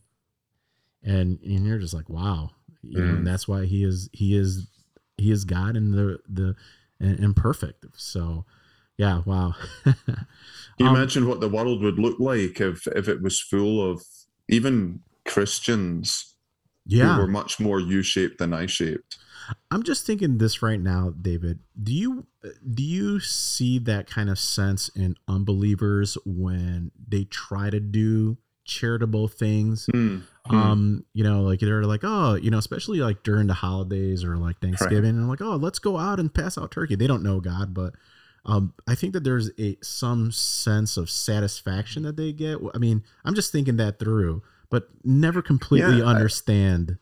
And, 1.02 1.40
and 1.42 1.66
you're 1.66 1.80
just 1.80 1.94
like, 1.94 2.10
wow, 2.10 2.52
you 2.90 3.00
know, 3.00 3.14
Mm. 3.14 3.18
and 3.18 3.28
that's 3.28 3.48
why 3.48 3.66
he 3.66 3.84
is, 3.84 4.10
he 4.14 4.36
is, 4.36 4.68
he 5.18 5.32
is 5.32 5.46
God 5.46 5.76
and 5.76 5.94
the, 5.94 6.20
the, 6.28 6.56
and, 7.00 7.20
and 7.20 7.36
perfect. 7.36 7.86
So, 7.96 8.46
yeah, 8.98 9.22
wow. 9.26 9.54
Can 9.84 9.96
you 10.80 10.88
Um, 10.88 10.96
imagine 10.96 11.28
what 11.28 11.40
the 11.40 11.50
world 11.50 11.82
would 11.84 12.00
look 12.00 12.20
like 12.20 12.60
if 12.62 12.88
if 12.88 13.08
it 13.08 13.22
was 13.22 13.40
full 13.40 13.92
of 13.92 14.02
even 14.50 15.02
Christians 15.26 16.36
yeah. 16.86 17.16
who 17.16 17.22
were 17.22 17.28
much 17.28 17.60
more 17.60 17.80
U-shaped 17.80 18.38
than 18.40 18.54
I-shaped? 18.54 19.18
I'm 19.72 19.84
just 19.84 20.06
thinking 20.06 20.40
this 20.40 20.62
right 20.62 20.80
now, 20.80 21.14
David. 21.22 21.60
Do 21.82 21.94
you 21.94 22.28
do 22.74 22.84
you 22.84 23.20
see 23.20 23.80
that 23.80 24.08
kind 24.10 24.30
of 24.30 24.38
sense 24.40 24.90
in 24.90 25.16
unbelievers 25.28 26.18
when 26.26 26.92
they 27.08 27.24
try 27.26 27.70
to 27.70 27.80
do 27.80 28.38
charitable 28.68 29.28
things? 29.28 29.88
Hmm. 29.92 30.20
Hmm. 30.46 30.56
Um, 30.56 31.06
you 31.14 31.24
know, 31.24 31.42
like 31.42 31.60
they're 31.60 31.84
like, 31.84 32.02
oh, 32.04 32.36
you 32.36 32.50
know, 32.52 32.58
especially 32.58 33.00
like 33.00 33.24
during 33.24 33.48
the 33.48 33.54
holidays 33.54 34.24
or 34.24 34.38
like 34.38 34.60
Thanksgiving, 34.62 35.10
and 35.12 35.28
like, 35.28 35.42
oh, 35.42 35.56
let's 35.56 35.80
go 35.80 35.98
out 35.98 36.20
and 36.20 36.34
pass 36.34 36.58
out 36.58 36.72
turkey. 36.72 36.96
They 36.96 37.08
don't 37.08 37.24
know 37.24 37.40
God, 37.40 37.74
but 37.74 37.94
um, 38.46 38.74
I 38.88 38.96
think 38.96 39.12
that 39.14 39.24
there's 39.26 39.50
a 39.60 39.78
some 39.82 40.32
sense 40.32 40.96
of 40.96 41.10
satisfaction 41.10 42.04
that 42.04 42.16
they 42.16 42.32
get. 42.32 42.60
I 42.74 42.78
mean, 42.78 43.04
I'm 43.26 43.36
just 43.36 43.52
thinking 43.52 43.76
that 43.78 44.00
through, 44.00 44.42
but 44.70 44.88
never 45.04 45.42
completely 45.42 45.98
Yeah, 45.98 46.06
I- 46.06 46.12
understand. 46.16 46.98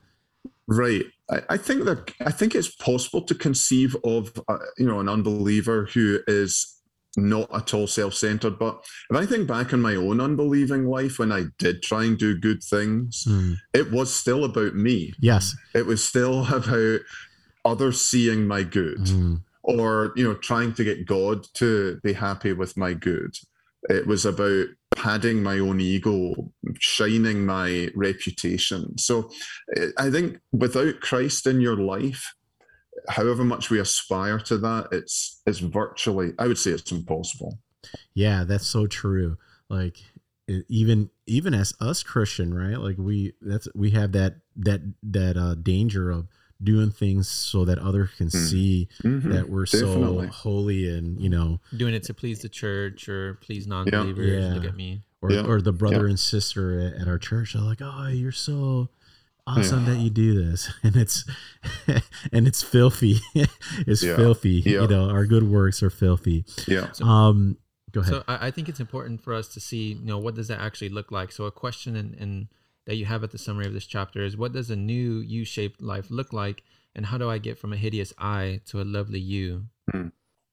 Right. 0.68 1.04
I, 1.30 1.42
I 1.50 1.58
think 1.58 1.86
that 1.86 2.12
I 2.26 2.32
think 2.32 2.56
it's 2.56 2.70
possible 2.70 3.22
to 3.22 3.36
conceive 3.36 3.96
of 4.04 4.34
uh, 4.48 4.58
you 4.80 4.88
know 4.88 5.00
an 5.00 5.08
unbeliever 5.08 5.86
who 5.94 6.20
is 6.28 6.75
not 7.18 7.54
at 7.54 7.74
all 7.74 7.88
self-centered. 7.88 8.58
But 8.60 8.84
if 9.10 9.18
I 9.18 9.26
think 9.26 9.48
back 9.48 9.74
on 9.74 9.82
my 9.82 9.96
own 9.96 10.20
unbelieving 10.22 10.86
life 10.88 11.20
when 11.20 11.32
I 11.32 11.46
did 11.58 11.82
try 11.82 12.04
and 12.06 12.18
do 12.18 12.38
good 12.38 12.64
things, 12.64 13.24
Hmm. 13.28 13.54
it 13.74 13.92
was 13.92 14.14
still 14.14 14.44
about 14.44 14.76
me. 14.76 15.14
Yes. 15.20 15.56
It 15.74 15.86
was 15.86 16.04
still 16.04 16.46
about 16.54 17.02
others 17.64 18.02
seeing 18.02 18.48
my 18.48 18.64
good. 18.64 19.08
Hmm. 19.08 19.36
or 19.68 20.14
you 20.16 20.24
know 20.24 20.36
trying 20.36 20.72
to 20.76 20.84
get 20.84 21.08
god 21.08 21.44
to 21.56 22.00
be 22.04 22.14
happy 22.14 22.54
with 22.54 22.78
my 22.78 22.94
good 22.94 23.34
it 23.90 24.06
was 24.06 24.24
about 24.24 24.68
padding 24.96 25.42
my 25.42 25.58
own 25.58 25.82
ego 25.82 26.36
shining 26.80 27.44
my 27.48 27.90
reputation 27.96 28.96
so 29.00 29.32
eh, 29.76 29.88
i 29.98 30.08
think 30.12 30.38
without 30.52 31.00
christ 31.00 31.48
in 31.48 31.62
your 31.62 31.78
life 31.78 32.32
however 33.10 33.44
much 33.44 33.70
we 33.70 33.80
aspire 33.80 34.40
to 34.40 34.58
that 34.58 34.88
it's 34.92 35.42
it's 35.46 35.60
virtually 35.60 36.34
i 36.40 36.48
would 36.48 36.58
say 36.58 36.72
it's 36.72 36.92
impossible 36.92 37.60
Yeah, 38.16 38.46
that's 38.46 38.66
so 38.66 38.88
true. 38.88 39.38
Like 39.70 39.98
even 40.70 41.10
even 41.28 41.54
as 41.54 41.74
us 41.80 42.02
Christian, 42.04 42.52
right? 42.54 42.80
Like 42.80 42.98
we 42.98 43.34
that's 43.42 43.68
we 43.76 43.92
have 43.92 44.12
that 44.14 44.38
that 44.58 44.82
that 45.04 45.38
uh 45.38 45.54
danger 45.56 46.10
of 46.10 46.28
doing 46.64 46.90
things 46.92 47.28
so 47.30 47.64
that 47.66 47.78
others 47.78 48.10
can 48.18 48.28
Mhm. 48.28 48.50
see 48.50 48.88
Mhm, 49.04 49.32
that 49.34 49.50
we're 49.50 49.66
definitely. 49.66 50.28
so 50.28 50.34
holy 50.34 50.90
and 50.90 51.20
you 51.22 51.30
know 51.30 51.60
Doing 51.78 51.94
it 51.94 52.04
to 52.04 52.14
please 52.16 52.40
the 52.40 52.50
church 52.50 53.08
or 53.08 53.36
please 53.36 53.68
non-believers. 53.68 54.44
Yeah. 54.44 54.54
Look 54.56 54.66
at 54.66 54.76
me. 54.76 55.04
or 55.22 55.32
Yeah, 55.32 55.46
or 55.46 55.62
the 55.62 55.72
brother 55.74 56.06
yeah. 56.06 56.10
and 56.12 56.20
sister 56.20 56.80
at, 56.80 56.94
at 57.02 57.08
our 57.08 57.18
church 57.20 57.56
are 57.56 57.60
like, 57.62 57.82
"Oh, 57.82 58.08
you're 58.08 58.32
so 58.32 58.90
awesome 59.48 59.86
that 59.86 59.98
you 60.00 60.10
do 60.10 60.34
this." 60.46 60.72
And 60.84 60.96
it's 60.96 61.24
and 62.32 62.48
it's 62.48 62.64
filthy. 62.64 63.20
it's 63.88 64.04
Yeah, 64.04 64.16
filthy. 64.16 64.62
yeah. 64.66 64.82
You 64.82 64.88
know, 64.88 65.10
our 65.10 65.26
good 65.26 65.44
works 65.44 65.82
are 65.84 65.90
filthy. 65.90 66.46
yeah 66.68 66.92
Um 67.02 67.58
go 67.92 68.02
ahead. 68.02 68.14
So 68.14 68.24
I, 68.28 68.48
I 68.48 68.52
think 68.52 68.70
it's 68.70 68.80
important 68.80 69.22
for 69.22 69.34
us 69.34 69.48
to 69.50 69.60
see, 69.60 69.94
you 69.94 70.06
know, 70.06 70.18
what 70.18 70.36
does 70.36 70.48
that 70.50 70.60
actually 70.60 70.90
look 70.90 71.12
like? 71.12 71.32
So 71.32 71.46
a 71.46 71.52
question 71.52 71.96
and, 71.96 72.14
and 72.16 72.48
that 72.88 72.96
you 72.96 73.06
have 73.06 73.24
at 73.24 73.32
the 73.32 73.38
summary 73.38 73.66
of 73.66 73.74
this 73.74 73.86
chapter 73.88 74.24
is 74.24 74.36
what 74.38 74.52
does 74.54 74.70
a 74.70 74.76
new 74.76 75.20
U-shaped 75.20 75.82
life 75.82 76.12
look 76.12 76.34
like? 76.34 76.62
And 76.96 77.06
how 77.08 77.18
do 77.18 77.30
I 77.30 77.40
get 77.40 77.58
from 77.58 77.74
a 77.74 77.78
hideous 77.78 78.14
I 78.18 78.62
to 78.68 78.82
a 78.82 78.84
lovely 78.84 79.20
you? 79.20 79.66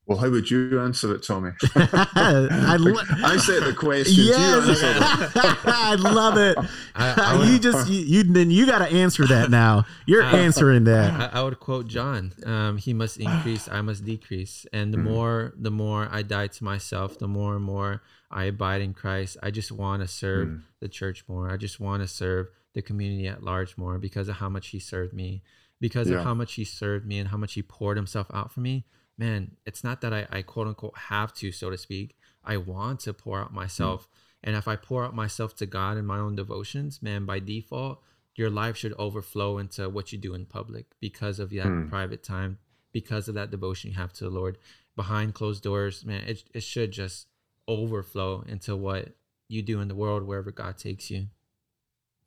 Well 0.07 0.19
how 0.19 0.29
would 0.29 0.51
you 0.51 0.81
answer 0.81 1.15
it 1.15 1.23
tommy 1.23 1.51
I 1.75 2.77
lo- 2.79 3.01
i 3.25 3.37
said 3.37 3.63
the 3.63 3.73
question 3.75 4.25
you 4.25 4.31
Yes, 4.31 4.83
answer. 4.83 5.59
I 5.71 5.95
love 5.95 6.37
it. 6.39 6.59
I- 6.95 7.15
I 7.17 7.37
would- 7.39 7.49
you 7.49 7.59
just 7.59 7.89
you, 7.89 8.01
you 8.01 8.23
then 8.25 8.51
you 8.51 8.67
got 8.67 8.79
to 8.87 8.93
answer 8.95 9.27
that 9.27 9.51
now. 9.51 9.85
You're 10.07 10.23
Uh, 10.25 10.37
answering 10.37 10.85
that. 10.85 11.35
I, 11.35 11.41
I 11.41 11.43
would 11.43 11.59
quote 11.61 11.87
John. 11.87 12.33
Um, 12.45 12.77
he 12.79 12.93
must 12.93 13.19
increase, 13.19 13.69
I 13.69 13.81
must 13.81 14.05
decrease. 14.05 14.67
And 14.73 14.93
the 14.93 14.99
more, 14.99 15.53
the 15.59 15.71
more 15.71 16.09
I 16.11 16.23
die 16.23 16.49
to 16.49 16.65
myself, 16.65 17.19
the 17.19 17.29
more 17.29 17.55
and 17.57 17.65
more 17.65 18.03
I 18.31 18.45
abide 18.45 18.81
in 18.83 18.95
Christ. 18.95 19.37
I 19.43 19.51
just 19.51 19.71
want 19.73 20.03
to 20.03 20.09
serve 20.09 20.49
Mm. 20.49 20.61
the 20.81 20.89
church 20.89 21.25
more. 21.29 21.51
I 21.51 21.57
just 21.57 21.79
want 21.81 22.03
to 22.03 22.09
serve 22.09 22.49
the 22.75 22.83
community 22.83 23.27
at 23.29 23.43
large 23.43 23.77
more 23.77 23.99
because 23.99 24.29
of 24.29 24.37
how 24.37 24.49
much 24.49 24.69
He 24.69 24.79
served 24.79 25.13
me, 25.13 25.43
because 25.81 26.09
Yeah. 26.09 26.19
of 26.19 26.25
how 26.25 26.35
much 26.35 26.55
He 26.55 26.65
served 26.65 27.07
me 27.07 27.19
and 27.19 27.29
how 27.29 27.37
much 27.37 27.55
He 27.55 27.63
poured 27.63 27.97
Himself 27.97 28.27
out 28.33 28.53
for 28.53 28.61
me. 28.61 28.85
Man, 29.23 29.53
it's 29.65 29.85
not 29.85 30.01
that 30.01 30.13
I, 30.13 30.27
I 30.31 30.43
quote 30.43 30.67
unquote 30.67 30.99
have 30.99 31.33
to, 31.35 31.53
so 31.53 31.71
to 31.71 31.79
speak. 31.79 32.17
I 32.45 32.57
want 32.57 32.99
to 33.01 33.13
pour 33.15 33.39
out 33.41 33.55
myself. 33.55 34.09
And 34.43 34.57
if 34.57 34.67
I 34.67 34.75
pour 34.75 35.05
out 35.05 35.15
myself 35.15 35.55
to 35.59 35.67
God 35.67 35.97
in 35.97 36.05
my 36.07 36.19
own 36.19 36.35
devotions, 36.35 37.01
man, 37.01 37.25
by 37.25 37.39
default, 37.39 38.03
your 38.35 38.51
life 38.51 38.77
should 38.77 38.95
overflow 38.95 39.59
into 39.59 39.89
what 39.89 40.11
you 40.11 40.19
do 40.19 40.35
in 40.35 40.47
public 40.47 40.87
because 40.99 41.39
of 41.39 41.51
that 41.51 41.67
Hmm. 41.67 41.89
private 41.89 42.25
time, 42.25 42.59
because 42.91 43.29
of 43.29 43.37
that 43.37 43.53
devotion 43.53 43.91
you 43.91 43.97
have 43.97 44.13
to 44.15 44.25
the 44.25 44.31
Lord. 44.31 44.59
Behind 44.97 45.35
closed 45.35 45.63
doors, 45.63 46.05
man, 46.05 46.25
it, 46.27 46.43
it 46.53 46.65
should 46.65 46.91
just 46.91 47.29
overflow 47.69 48.43
into 48.49 48.75
what 48.75 49.15
you 49.49 49.63
do 49.63 49.81
in 49.81 49.87
the 49.87 49.95
world 49.95 50.25
wherever 50.25 50.51
God 50.51 50.79
takes 50.79 51.13
you. 51.13 51.29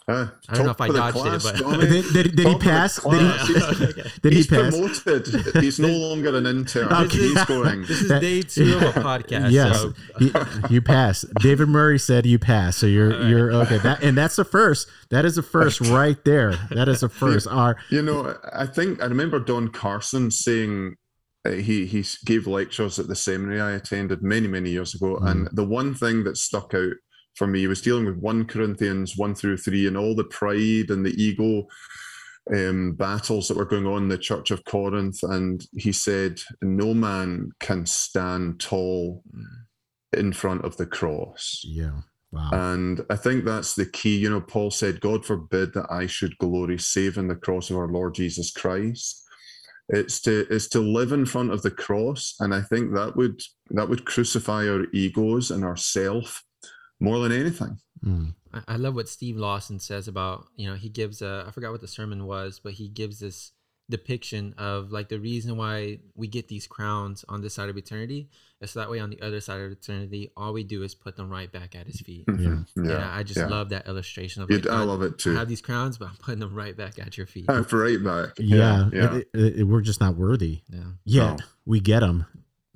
Ah, 0.08 0.36
I 0.50 0.54
don't 0.54 0.66
know 0.66 0.72
if 0.72 0.82
I 0.82 0.88
of 0.88 0.94
the 0.94 1.00
dodged 1.00 1.46
it, 1.48 1.64
but- 1.64 1.80
Did, 1.80 1.90
did, 2.14 2.36
did 2.36 2.38
he 2.38 2.44
Top 2.44 2.54
of 2.54 2.60
the 2.62 2.70
pass? 2.70 2.96
Did 2.96 3.02
class. 3.02 3.48
he, 3.48 3.54
He's- 3.56 4.12
did 4.22 4.34
he 4.34 4.38
he's 4.38 4.48
pass? 4.48 4.70
promoted. 4.78 5.56
He's 5.64 5.80
no 5.80 5.88
longer 5.88 6.38
an 6.38 6.46
intern. 6.46 6.94
Okay. 6.94 7.18
He's 7.18 7.44
going. 7.46 7.82
This 7.82 8.02
is 8.04 8.10
day 8.22 8.44
two 8.44 8.76
of 8.78 8.84
a 8.84 8.92
podcast. 9.02 9.50
Yes, 9.52 9.82
So 9.82 9.94
he, 10.20 10.32
you 10.70 10.82
pass. 10.84 11.26
David 11.40 11.70
Murray 11.70 11.98
said 11.98 12.28
you 12.28 12.38
pass, 12.38 12.78
so 12.78 12.86
you're 12.86 13.28
you're 13.28 13.52
okay. 13.54 13.80
That 13.80 14.04
and 14.04 14.16
that's 14.16 14.36
the 14.36 14.46
first. 14.46 14.88
That 15.10 15.26
is 15.26 15.38
the 15.38 15.44
first 15.44 15.82
right 15.90 16.24
there. 16.24 16.52
That 16.70 16.88
is 16.88 17.00
the 17.00 17.10
first. 17.10 17.48
Our 17.48 17.76
You 17.90 18.04
know, 18.04 18.36
I 18.54 18.68
think 18.68 19.02
I 19.02 19.06
remember 19.08 19.40
Don 19.40 19.70
Carson 19.70 20.30
saying 20.30 20.98
uh, 21.48 21.52
he 21.54 21.88
he 21.88 22.06
gave 22.26 22.46
lectures 22.46 23.00
at 23.00 23.08
the 23.08 23.16
seminary 23.16 23.60
I 23.60 23.72
attended 23.72 24.22
many 24.22 24.48
many 24.48 24.70
years 24.70 24.94
ago, 24.94 25.18
Mm. 25.20 25.32
and 25.32 25.50
the 25.52 25.66
one 25.66 25.96
thing 25.96 26.26
that 26.26 26.38
stuck 26.38 26.76
out 26.76 26.94
for 27.36 27.48
me 27.48 27.60
he 27.60 27.68
was 27.68 27.82
dealing 27.82 28.06
with 28.06 28.18
one 28.18 28.46
Corinthians 28.46 29.18
one 29.18 29.36
through 29.36 29.58
three 29.58 29.88
and 29.88 29.98
all 29.98 30.16
the 30.16 30.24
pride 30.24 30.90
and 30.90 31.06
the 31.06 31.16
ego 31.22 31.68
um, 32.54 32.94
battles 32.94 33.48
that 33.48 33.58
were 33.58 33.66
going 33.66 33.88
on 33.88 34.04
in 34.04 34.10
the 34.10 34.18
Church 34.18 34.52
of 34.52 34.66
Corinth, 34.66 35.24
and 35.24 35.66
he 35.76 35.92
said, 35.92 36.42
"No 36.62 36.94
man 36.94 37.52
can 37.60 37.86
stand 37.86 38.60
tall 38.60 39.24
in 40.14 40.32
front 40.34 40.64
of 40.64 40.78
the 40.78 40.86
cross." 40.86 41.62
yeah. 41.66 42.02
Wow. 42.32 42.50
And 42.52 43.06
I 43.10 43.16
think 43.16 43.46
that's 43.46 43.76
the 43.76 43.86
key. 43.86 44.18
You 44.18 44.30
know, 44.30 44.42
Paul 44.42 44.70
said, 44.70 45.00
God 45.00 45.26
forbid 45.26 45.74
that 45.74 45.90
I 45.90 46.06
should 46.06 46.38
glory 46.38 46.78
save 46.78 47.18
in 47.18 47.30
the 47.30 47.36
cross 47.36 47.70
of 47.70 47.78
our 47.78 47.88
Lord 47.88 48.16
Jesus 48.16 48.52
Christ. 48.52 49.24
It's 49.88 50.20
to 50.22 50.46
it's 50.50 50.68
to 50.70 50.82
live 50.82 51.14
in 51.14 51.26
front 51.26 51.54
of 51.54 51.62
the 51.62 51.72
cross. 51.72 52.36
And 52.42 52.54
I 52.54 52.62
think 52.62 52.94
that 52.94 53.16
would 53.16 53.42
that 53.70 53.88
would 53.88 54.06
crucify 54.06 54.68
our 54.68 54.86
egos 54.92 55.50
and 55.50 55.64
our 55.64 55.78
self 55.78 56.44
more 57.00 57.20
than 57.20 57.32
anything. 57.32 57.78
Mm. 58.06 58.36
I, 58.54 58.62
I 58.70 58.76
love 58.78 58.96
what 58.96 59.10
Steve 59.10 59.38
Lawson 59.38 59.80
says 59.80 60.08
about, 60.08 60.46
you 60.56 60.68
know, 60.70 60.76
he 60.76 60.90
gives 60.90 61.22
a, 61.22 61.46
I 61.48 61.52
forgot 61.52 61.72
what 61.72 61.82
the 61.82 61.88
sermon 61.88 62.26
was, 62.26 62.60
but 62.64 62.74
he 62.74 62.88
gives 62.90 63.20
this 63.20 63.52
depiction 63.88 64.56
of 64.58 64.92
like 64.92 65.10
the 65.10 65.20
reason 65.20 65.58
why 65.58 66.00
we 66.16 66.28
get 66.28 66.48
these 66.48 66.66
crowns 66.66 67.24
on 67.30 67.42
this 67.42 67.54
side 67.54 67.70
of 67.70 67.78
eternity 67.78 68.28
is 68.60 68.72
so 68.72 68.80
that 68.80 68.90
way 68.90 69.00
on 69.00 69.12
the 69.12 69.22
other 69.22 69.40
side 69.40 69.62
of 69.62 69.72
eternity, 69.72 70.32
all 70.36 70.54
we 70.54 70.64
do 70.64 70.82
is 70.82 70.96
put 70.96 71.16
them 71.16 71.30
right 71.30 71.52
back 71.52 71.76
at 71.76 71.86
his 71.86 72.02
feet. 72.02 72.26
Mhm. 72.26 72.66
And 72.78 72.88
Yeah. 72.90 73.16
I 73.16 73.22
just 73.22 73.38
yeah. 73.40 73.48
love 73.48 73.70
that 73.70 73.88
illustration 73.88 74.42
of 74.42 74.50
It- 74.50 74.66
I 74.68 74.82
love 74.82 75.04
it 75.04 75.20
too 75.20 75.32
I 75.32 75.34
too. 75.34 75.40
have 75.40 75.48
these 75.50 75.62
crowns, 75.62 76.00
but 76.00 76.08
I'm 76.10 76.16
putting 76.16 76.40
them 76.40 76.56
right 76.56 76.76
back 76.76 76.98
at 76.98 77.16
your 77.18 77.28
feet. 77.28 77.46
Uh, 77.48 77.64
right 77.72 78.04
back. 78.04 78.34
Yeah. 78.40 78.90
Yeah. 78.92 79.16
It- 79.18 79.30
it- 79.36 79.56
it- 79.60 79.64
we're 79.66 79.82
just 79.82 80.00
not 80.02 80.16
worthy 80.16 80.62
Yeah. 80.70 80.84
yet. 81.04 81.38
No. 81.40 81.46
We 81.66 81.80
get 81.80 82.00
them, 82.00 82.26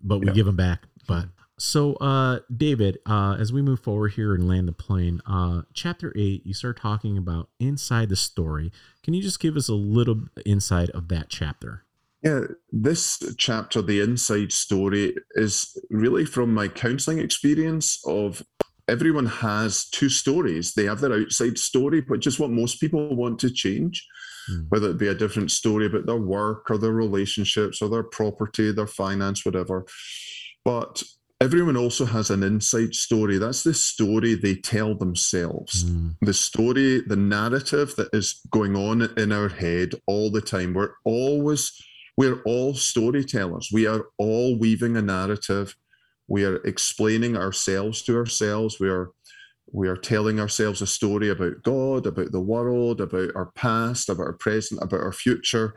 but 0.03 0.19
we 0.19 0.27
Yeah. 0.27 0.33
give 0.33 0.45
them 0.45 0.57
back. 0.57 0.83
But 1.07 1.29
so, 1.59 1.93
uh, 1.95 2.39
David, 2.55 2.97
uh, 3.05 3.35
as 3.39 3.53
we 3.53 3.61
move 3.61 3.79
forward 3.81 4.13
here 4.13 4.33
and 4.33 4.47
land 4.47 4.67
the 4.67 4.73
plane, 4.73 5.21
uh, 5.25 5.63
chapter 5.73 6.13
eight, 6.15 6.45
you 6.45 6.53
start 6.53 6.79
talking 6.79 7.17
about 7.17 7.49
inside 7.59 8.09
the 8.09 8.15
story. 8.15 8.71
Can 9.03 9.13
you 9.13 9.21
just 9.21 9.39
give 9.39 9.55
us 9.55 9.69
a 9.69 9.73
little 9.75 10.23
insight 10.45 10.89
of 10.91 11.09
that 11.09 11.29
chapter? 11.29 11.85
Yeah, 12.23 12.41
this 12.71 13.21
chapter, 13.37 13.81
the 13.81 14.01
inside 14.01 14.51
story, 14.51 15.15
is 15.35 15.77
really 15.89 16.25
from 16.25 16.53
my 16.53 16.67
counseling 16.67 17.19
experience 17.19 17.99
of 18.05 18.43
everyone 18.89 19.27
has 19.27 19.87
two 19.89 20.09
stories. 20.09 20.73
They 20.73 20.85
have 20.85 20.99
their 20.99 21.13
outside 21.13 21.57
story, 21.57 22.03
which 22.07 22.27
is 22.27 22.39
what 22.39 22.49
most 22.49 22.79
people 22.81 23.15
want 23.15 23.39
to 23.39 23.49
change, 23.49 24.05
Hmm. 24.47 24.63
whether 24.69 24.89
it 24.89 24.97
be 24.97 25.07
a 25.07 25.15
different 25.15 25.51
story 25.51 25.85
about 25.85 26.07
their 26.07 26.17
work 26.17 26.71
or 26.71 26.77
their 26.77 26.93
relationships 26.93 27.81
or 27.81 27.89
their 27.89 28.03
property, 28.03 28.71
their 28.71 28.87
finance, 28.87 29.45
whatever. 29.45 29.85
But 30.65 31.03
everyone 31.41 31.77
also 31.77 32.05
has 32.05 32.29
an 32.29 32.43
inside 32.43 32.93
story. 32.93 33.37
That's 33.37 33.63
the 33.63 33.73
story 33.73 34.35
they 34.35 34.55
tell 34.55 34.95
themselves. 34.95 35.85
Mm. 35.85 36.15
The 36.21 36.33
story, 36.33 37.01
the 37.01 37.15
narrative 37.15 37.95
that 37.95 38.09
is 38.13 38.41
going 38.51 38.75
on 38.75 39.01
in 39.17 39.31
our 39.31 39.49
head 39.49 39.93
all 40.05 40.31
the 40.31 40.41
time. 40.41 40.73
We're 40.73 40.93
always, 41.05 41.71
we're 42.17 42.41
all 42.43 42.73
storytellers. 42.73 43.69
We 43.71 43.87
are 43.87 44.07
all 44.17 44.57
weaving 44.59 44.97
a 44.97 45.01
narrative. 45.01 45.75
We 46.27 46.45
are 46.45 46.57
explaining 46.57 47.37
ourselves 47.37 48.01
to 48.03 48.17
ourselves. 48.17 48.79
We 48.79 48.89
are 48.89 49.11
we 49.71 49.87
are 49.87 49.95
telling 49.95 50.39
ourselves 50.39 50.81
a 50.81 50.87
story 50.87 51.29
about 51.29 51.61
God, 51.61 52.07
about 52.07 52.31
the 52.31 52.41
world, 52.41 53.01
about 53.01 53.29
our 53.35 53.51
past, 53.51 54.09
about 54.09 54.23
our 54.23 54.33
present, 54.33 54.81
about 54.81 55.01
our 55.01 55.11
future. 55.11 55.75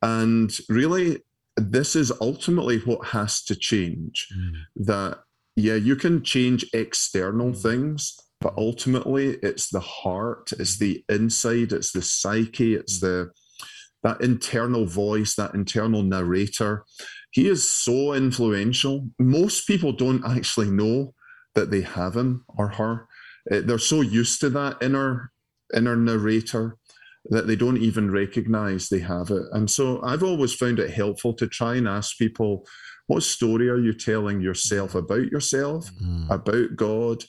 And 0.00 0.50
really, 0.70 1.18
this 1.56 1.96
is 1.96 2.12
ultimately 2.20 2.78
what 2.80 3.06
has 3.08 3.42
to 3.44 3.56
change. 3.56 4.28
Mm. 4.36 4.52
That, 4.86 5.18
yeah, 5.56 5.74
you 5.76 5.96
can 5.96 6.22
change 6.22 6.66
external 6.72 7.52
Mm. 7.52 7.62
things, 7.62 8.16
but 8.40 8.54
ultimately 8.58 9.38
it's 9.42 9.70
the 9.70 9.80
heart, 9.80 10.52
it's 10.58 10.78
the 10.78 11.04
inside, 11.08 11.72
it's 11.72 11.92
the 11.92 12.02
psyche, 12.02 12.74
it's 12.74 13.00
the 13.00 13.30
that 14.02 14.20
internal 14.20 14.86
voice, 14.86 15.34
that 15.34 15.54
internal 15.54 16.02
narrator. 16.02 16.84
He 17.32 17.48
is 17.48 17.68
so 17.68 18.12
influential. 18.12 19.10
Most 19.18 19.66
people 19.66 19.92
don't 19.92 20.24
actually 20.24 20.70
know 20.70 21.14
that 21.54 21.70
they 21.70 21.80
have 21.80 22.14
him 22.16 22.44
or 22.46 22.68
her. 22.68 23.08
Uh, 23.50 23.62
They're 23.64 23.78
so 23.78 24.02
used 24.02 24.40
to 24.40 24.50
that 24.50 24.76
inner 24.82 25.32
inner 25.74 25.96
narrator 25.96 26.76
that 27.30 27.46
they 27.46 27.56
don't 27.56 27.78
even 27.78 28.10
recognize 28.10 28.88
they 28.88 29.00
have 29.00 29.30
it. 29.30 29.42
And 29.52 29.70
so 29.70 30.02
I've 30.02 30.22
always 30.22 30.54
found 30.54 30.78
it 30.78 30.90
helpful 30.90 31.34
to 31.34 31.46
try 31.46 31.76
and 31.76 31.88
ask 31.88 32.16
people, 32.18 32.66
what 33.06 33.22
story 33.22 33.68
are 33.68 33.78
you 33.78 33.92
telling 33.92 34.40
yourself 34.40 34.94
about 34.94 35.26
yourself, 35.30 35.90
Mm. 36.02 36.30
about 36.30 36.76
God? 36.76 37.24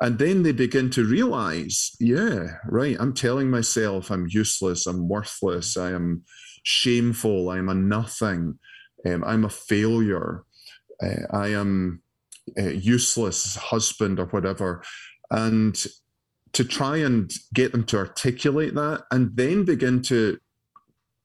And 0.00 0.18
then 0.18 0.42
they 0.42 0.52
begin 0.52 0.90
to 0.90 1.04
realize, 1.04 1.92
yeah, 2.00 2.58
right, 2.66 2.96
I'm 3.00 3.14
telling 3.14 3.50
myself 3.50 4.10
I'm 4.10 4.26
useless, 4.28 4.86
I'm 4.86 5.08
worthless, 5.08 5.76
I 5.76 5.92
am 5.92 6.22
shameful, 6.64 7.50
I'm 7.50 7.68
a 7.68 7.74
nothing, 7.74 8.58
um, 9.06 9.24
I'm 9.24 9.44
a 9.44 9.50
failure, 9.50 10.44
uh, 11.02 11.26
I 11.30 11.48
am 11.48 12.02
a 12.58 12.72
useless 12.74 13.56
husband 13.56 14.20
or 14.20 14.26
whatever. 14.26 14.82
And 15.30 15.82
to 16.56 16.64
try 16.64 16.96
and 17.08 17.30
get 17.52 17.72
them 17.72 17.84
to 17.84 17.98
articulate 17.98 18.74
that 18.74 19.04
and 19.10 19.36
then 19.36 19.64
begin 19.64 20.00
to 20.02 20.38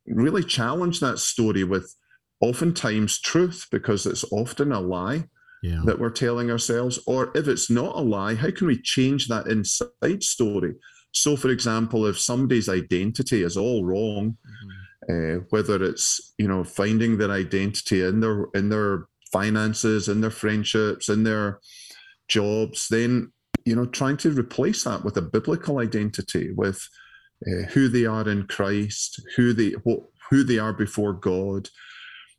really 0.05 0.43
challenge 0.43 0.99
that 0.99 1.19
story 1.19 1.63
with 1.63 1.95
oftentimes 2.41 3.19
truth 3.21 3.67
because 3.71 4.05
it's 4.05 4.25
often 4.31 4.71
a 4.73 4.81
lie 4.81 5.19
Yeah. 5.63 5.83
that 5.85 5.99
we're 5.99 6.09
telling 6.25 6.49
ourselves. 6.51 6.99
Or 7.05 7.31
if 7.39 7.47
it's 7.47 7.69
not 7.69 7.95
a 7.95 8.01
lie 8.01 8.35
how 8.43 8.51
can 8.51 8.67
we 8.67 8.81
change 8.95 9.27
that 9.27 9.47
inside 9.47 10.21
story? 10.35 10.73
So 11.13 11.37
for 11.37 11.49
example 11.49 12.05
if 12.11 12.17
somebody's 12.19 12.67
identity 12.81 13.39
is 13.49 13.55
all 13.57 13.85
wrong 13.85 14.37
uh, 15.11 15.35
whether 15.53 15.77
it's 15.91 16.33
you 16.37 16.47
know 16.47 16.63
finding 16.63 17.17
their 17.17 17.31
identity 17.45 17.99
in 18.09 18.19
their 18.23 18.37
in 18.59 18.65
their 18.73 19.05
finances 19.31 20.07
in 20.13 20.19
their 20.21 20.35
friendships 20.41 21.05
in 21.09 21.23
their 21.23 21.59
jobs 22.27 22.87
then 22.89 23.31
you 23.65 23.75
know 23.75 23.85
trying 23.85 24.17
to 24.17 24.31
replace 24.31 24.83
that 24.83 25.03
with 25.03 25.17
a 25.17 25.21
biblical 25.21 25.79
identity 25.79 26.51
with 26.53 26.87
uh, 27.47 27.63
who 27.69 27.87
they 27.87 28.05
are 28.05 28.27
in 28.27 28.45
christ 28.47 29.21
who 29.35 29.53
they 29.53 29.71
what, 29.83 30.01
who 30.29 30.43
they 30.43 30.59
are 30.59 30.73
before 30.73 31.13
god 31.13 31.69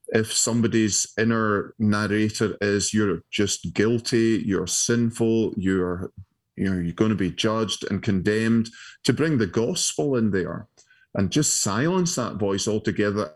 if 0.09 0.33
somebody's 0.33 1.07
inner 1.19 1.75
narrator 1.79 2.57
is 2.61 2.93
you're 2.93 3.23
just 3.31 3.73
guilty 3.75 4.43
you're 4.45 4.67
sinful 4.67 5.53
you're 5.57 6.13
you 6.57 6.69
know 6.69 6.81
you're 6.81 6.93
going 6.93 7.11
to 7.11 7.17
be 7.17 7.31
judged 7.31 7.85
and 7.91 8.03
condemned 8.03 8.69
to 9.05 9.13
bring 9.13 9.39
the 9.39 9.47
gospel 9.47 10.17
in 10.17 10.31
there 10.31 10.69
and 11.15 11.31
just 11.31 11.63
silence 11.63 12.15
that 12.15 12.37
voice 12.37 12.69
altogether 12.69 13.33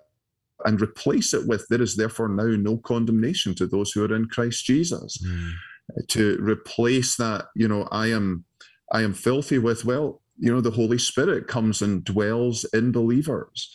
and 0.64 0.80
replace 0.80 1.34
it 1.34 1.46
with 1.46 1.66
there 1.68 1.82
is 1.82 1.96
therefore 1.96 2.28
now 2.28 2.44
no 2.44 2.78
condemnation 2.78 3.54
to 3.54 3.66
those 3.66 3.92
who 3.92 4.04
are 4.04 4.14
in 4.14 4.26
Christ 4.26 4.64
Jesus 4.64 5.18
Mm. 5.24 5.52
To 6.08 6.36
replace 6.40 7.16
that 7.16 7.46
you 7.54 7.68
know 7.68 7.88
I 7.90 8.08
am 8.08 8.44
I 8.92 9.02
am 9.02 9.14
filthy 9.14 9.58
with 9.58 9.84
well 9.84 10.22
you 10.38 10.52
know 10.52 10.60
the 10.60 10.70
Holy 10.70 10.98
Spirit 10.98 11.46
comes 11.46 11.82
and 11.82 12.04
dwells 12.04 12.64
in 12.72 12.92
believers 12.92 13.70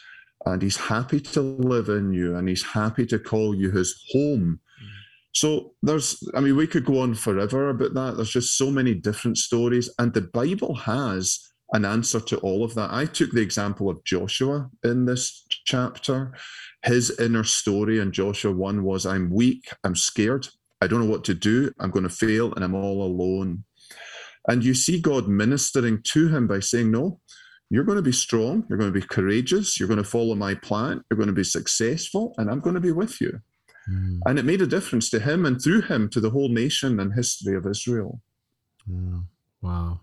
and 0.46 0.62
he's 0.62 0.78
happy 0.78 1.20
to 1.20 1.42
live 1.42 1.90
in 1.90 2.14
you 2.14 2.36
and 2.36 2.50
he's 2.50 2.64
happy 2.64 3.06
to 3.06 3.20
call 3.20 3.54
you 3.54 3.72
his 3.72 4.04
home. 4.12 4.60
Mm-hmm. 4.82 4.88
So 5.34 5.74
there's 5.82 6.22
I 6.36 6.40
mean 6.40 6.56
we 6.56 6.68
could 6.68 6.86
go 6.86 7.00
on 7.00 7.16
forever 7.16 7.70
about 7.70 7.94
that. 7.94 8.16
There's 8.16 8.32
just 8.32 8.58
so 8.58 8.72
many 8.72 8.94
different 8.94 9.38
stories 9.38 9.90
and 10.00 10.14
the 10.14 10.22
Bible 10.22 10.76
has 10.76 11.40
an 11.74 11.86
answer 11.86 12.20
to 12.20 12.38
all 12.40 12.66
of 12.66 12.76
that. 12.76 12.92
I 12.92 13.06
took 13.06 13.32
the 13.32 13.42
example 13.42 13.90
of 13.90 14.04
Joshua 14.04 14.70
in 14.84 15.06
this 15.06 15.46
chapter. 15.66 16.34
His 16.84 17.18
inner 17.18 17.46
story 17.46 18.00
in 18.00 18.12
Joshua 18.12 18.52
1 18.52 18.84
was 18.84 19.06
I'm 19.06 19.32
weak 19.32 19.70
I'm 19.84 19.96
scared 19.96 20.48
I 20.82 20.88
don't 20.88 21.00
know 21.00 21.12
what 21.12 21.24
to 21.26 21.34
do. 21.34 21.72
I'm 21.80 21.92
going 21.92 22.04
to 22.04 22.10
fail 22.10 22.54
and 22.54 22.64
I'm 22.64 22.76
all 22.76 23.04
alone. 23.04 23.64
And 24.48 24.64
you 24.64 24.74
see 24.74 25.00
God 25.00 25.28
ministering 25.28 26.02
to 26.04 26.28
him 26.30 26.48
by 26.48 26.60
saying, 26.60 26.92
No, 26.92 27.20
you're 27.70 27.84
going 27.84 27.98
to 27.98 28.02
be 28.02 28.12
strong. 28.12 28.66
You're 28.68 28.80
going 28.80 28.92
to 28.92 29.00
be 29.00 29.06
courageous. 29.06 29.80
You're 29.80 29.88
going 29.88 30.04
to 30.04 30.04
follow 30.04 30.36
my 30.36 30.56
plan. 30.56 31.04
You're 31.10 31.18
going 31.18 31.28
to 31.28 31.34
be 31.34 31.44
successful 31.44 32.34
and 32.38 32.50
I'm 32.50 32.60
going 32.60 32.74
to 32.74 32.82
be 32.82 32.92
with 32.92 33.22
you. 33.22 33.40
Mm. 33.90 34.20
And 34.26 34.40
it 34.40 34.46
made 34.46 34.62
a 34.62 34.68
difference 34.68 35.10
to 35.12 35.20
him 35.20 35.46
and 35.46 35.62
through 35.62 35.82
him 35.84 36.10
to 36.10 36.20
the 36.20 36.32
whole 36.32 36.50
nation 36.50 37.00
and 37.00 37.14
history 37.14 37.56
of 37.56 37.66
Israel. 37.68 38.22
Yeah. 38.88 39.20
Wow. 39.62 40.02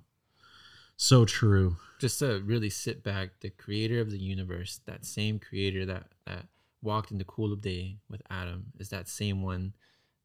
So 0.97 1.25
true. 1.25 1.77
just 1.99 2.21
to 2.21 2.41
really 2.45 2.71
sit 2.71 3.03
back 3.03 3.31
the 3.41 3.51
creator 3.51 4.01
of 4.01 4.11
the 4.11 4.19
universe 4.19 4.81
that 4.87 5.05
same 5.05 5.39
creator 5.39 5.85
that 5.87 6.05
that 6.27 6.47
walked 6.81 7.11
in 7.11 7.19
the 7.19 7.25
cool 7.25 7.53
of 7.53 7.61
day 7.61 7.97
with 8.09 8.23
adam 8.31 8.67
is 8.79 8.89
that 8.89 9.09
same 9.09 9.43
one 9.43 9.75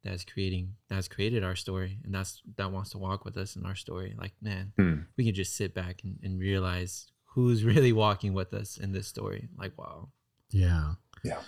that's 0.04 0.26
creating 0.26 0.74
that's 0.90 1.08
created 1.08 1.44
our 1.44 1.56
story 1.56 1.98
and 2.04 2.14
that's 2.14 2.42
that 2.58 2.72
wants 2.72 2.90
to 2.92 2.98
walk 2.98 3.24
with 3.26 3.38
us 3.38 3.56
in 3.56 3.66
our 3.66 3.76
story 3.76 4.14
like 4.18 4.34
man 4.42 4.74
Hmm. 4.78 4.96
we 5.18 5.24
can 5.26 5.34
just 5.34 5.56
sit 5.56 5.74
back 5.74 6.02
and, 6.04 6.20
and 6.24 6.40
realize 6.40 7.08
who's 7.36 7.64
really 7.74 7.94
walking 7.94 8.34
with 8.34 8.54
us 8.54 8.78
in 8.78 8.92
this 8.92 9.08
story 9.08 9.50
like 9.58 9.78
wow 9.78 10.10
Yeah. 10.52 10.94
Yeah. 11.24 11.40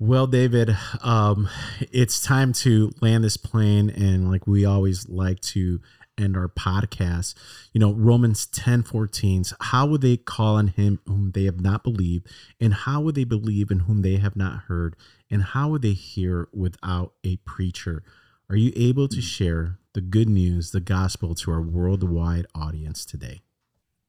Well, 0.00 0.26
David, 0.26 0.76
um, 1.02 1.48
it's 1.80 2.20
time 2.20 2.52
to 2.64 2.90
land 3.00 3.22
this 3.22 3.36
plane, 3.36 3.88
and 3.90 4.28
like 4.28 4.44
we 4.44 4.64
always 4.64 5.08
like 5.08 5.38
to 5.54 5.80
end 6.18 6.36
our 6.36 6.48
podcast. 6.48 7.34
You 7.72 7.80
know, 7.80 7.92
Romans 7.92 8.46
10 8.46 8.82
14, 8.82 9.44
how 9.60 9.86
would 9.86 10.00
they 10.00 10.16
call 10.16 10.56
on 10.56 10.68
him 10.68 11.00
whom 11.06 11.32
they 11.32 11.44
have 11.44 11.60
not 11.60 11.82
believed? 11.82 12.26
And 12.60 12.74
how 12.74 13.00
would 13.00 13.14
they 13.14 13.24
believe 13.24 13.70
in 13.70 13.80
whom 13.80 14.02
they 14.02 14.16
have 14.16 14.36
not 14.36 14.62
heard? 14.68 14.96
And 15.30 15.42
how 15.42 15.68
would 15.70 15.82
they 15.82 15.92
hear 15.92 16.48
without 16.52 17.12
a 17.24 17.36
preacher? 17.38 18.02
Are 18.50 18.56
you 18.56 18.72
able 18.76 19.08
to 19.08 19.20
share 19.20 19.78
the 19.94 20.00
good 20.00 20.28
news, 20.28 20.70
the 20.70 20.80
gospel 20.80 21.34
to 21.36 21.50
our 21.50 21.62
worldwide 21.62 22.46
audience 22.54 23.04
today? 23.04 23.42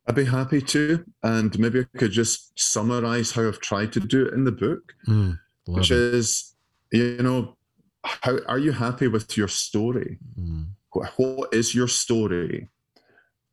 I'd 0.08 0.16
be 0.16 0.26
happy 0.26 0.62
to. 0.62 1.04
And 1.24 1.58
maybe 1.58 1.80
I 1.82 1.98
could 1.98 2.12
just 2.12 2.58
summarize 2.60 3.32
how 3.32 3.48
I've 3.48 3.60
tried 3.60 3.92
to 3.94 4.00
do 4.00 4.26
it 4.28 4.34
in 4.34 4.44
the 4.44 4.52
book. 4.52 4.94
Mm, 5.08 5.40
which 5.68 5.92
it. 5.92 5.98
is, 5.98 6.54
you 6.92 7.18
know, 7.18 7.56
how 8.04 8.38
are 8.48 8.60
you 8.60 8.72
happy 8.72 9.08
with 9.08 9.36
your 9.36 9.48
story? 9.48 10.20
Mm, 10.40 10.68
What 11.18 11.54
is 11.54 11.76
your 11.76 11.88
story? 11.88 12.70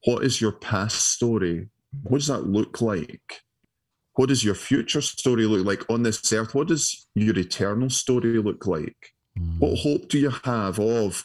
What 0.04 0.24
is 0.24 0.40
your 0.40 0.52
past 0.52 1.12
story? 1.12 1.68
What 2.04 2.18
does 2.18 2.26
that 2.28 2.46
look 2.46 2.80
like? 2.80 3.42
What 4.14 4.28
does 4.28 4.44
your 4.44 4.54
future 4.54 5.00
story 5.00 5.46
look 5.46 5.64
like 5.66 5.88
on 5.90 6.02
this 6.02 6.32
earth? 6.32 6.54
What 6.54 6.68
does 6.68 7.06
your 7.14 7.38
eternal 7.38 7.90
story 7.90 8.38
look 8.38 8.66
like? 8.66 8.96
mm, 9.38 9.58
What 9.58 9.78
hope 9.78 10.08
do 10.08 10.18
you 10.18 10.30
have 10.44 10.78
of 10.78 11.24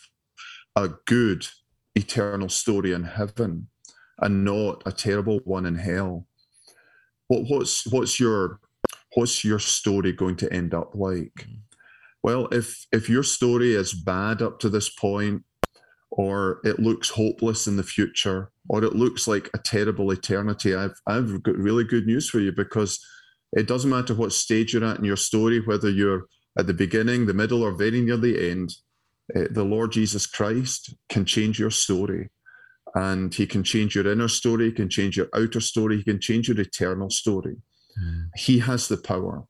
a 0.76 0.90
good 1.06 1.48
eternal 1.96 2.50
story 2.50 2.94
in 2.94 3.04
heaven 3.04 3.68
and 4.20 4.46
not 4.46 4.84
a 4.86 4.92
terrible 4.92 5.40
one 5.44 5.66
in 5.66 5.76
hell? 5.76 6.28
What, 7.28 7.44
what's 7.50 7.86
what's 7.92 8.20
your 8.20 8.60
what's 9.16 9.44
your 9.44 9.60
story 9.60 10.14
going 10.14 10.38
to 10.38 10.54
end 10.54 10.74
up 10.74 10.96
like? 10.96 11.34
Mm. 11.40 11.60
Well, 12.24 12.48
if 12.52 12.88
if 12.92 13.10
your 13.10 13.24
story 13.24 13.74
is 13.74 13.94
bad 13.94 14.42
up 14.42 14.60
to 14.60 14.70
this 14.70 14.90
point, 14.90 15.44
or 16.18 16.60
it 16.64 16.80
looks 16.80 17.10
hopeless 17.12 17.68
in 17.68 17.78
the 17.78 17.84
future, 17.84 18.50
or 18.68 18.84
it 18.84 18.96
looks 18.96 19.28
like 19.28 19.50
a 19.54 19.60
terrible 19.60 20.12
eternity, 20.12 20.76
I've 20.76 21.00
I've 21.06 21.44
got 21.44 21.56
really 21.56 21.84
good 21.84 22.06
news 22.08 22.28
for 22.30 22.40
you 22.40 22.52
because 22.52 23.00
it 23.54 23.68
doesn't 23.68 23.90
matter 23.90 24.14
what 24.16 24.34
stage 24.34 24.74
you're 24.74 24.84
at 24.84 24.98
in 24.98 25.06
your 25.06 25.16
story, 25.18 25.60
whether 25.60 25.90
you're 25.90 26.24
at 26.60 26.68
the 26.68 26.74
beginning, 26.74 27.26
the 27.28 27.34
middle, 27.34 27.64
or 27.64 27.72
very 27.72 28.02
near 28.02 28.18
the 28.18 28.50
end, 28.52 28.74
uh, 29.36 29.44
the 29.52 29.64
Lord 29.64 29.92
Jesus 29.92 30.26
Christ 30.26 30.96
can 31.08 31.24
change 31.24 31.60
your 31.60 31.72
story. 31.72 32.30
And 32.96 33.34
he 33.34 33.46
can 33.46 33.64
change 33.64 33.96
your 33.96 34.12
inner 34.12 34.28
story, 34.28 34.66
he 34.66 34.72
can 34.72 34.90
change 34.90 35.18
your 35.18 35.28
outer 35.36 35.62
story, 35.62 35.98
he 35.98 36.04
can 36.04 36.20
change 36.20 36.48
your 36.48 36.60
eternal 36.60 37.10
story. 37.12 37.58
mm, 38.02 38.30
He 38.36 38.60
has 38.60 38.88
the 38.88 38.98
power. 38.98 39.44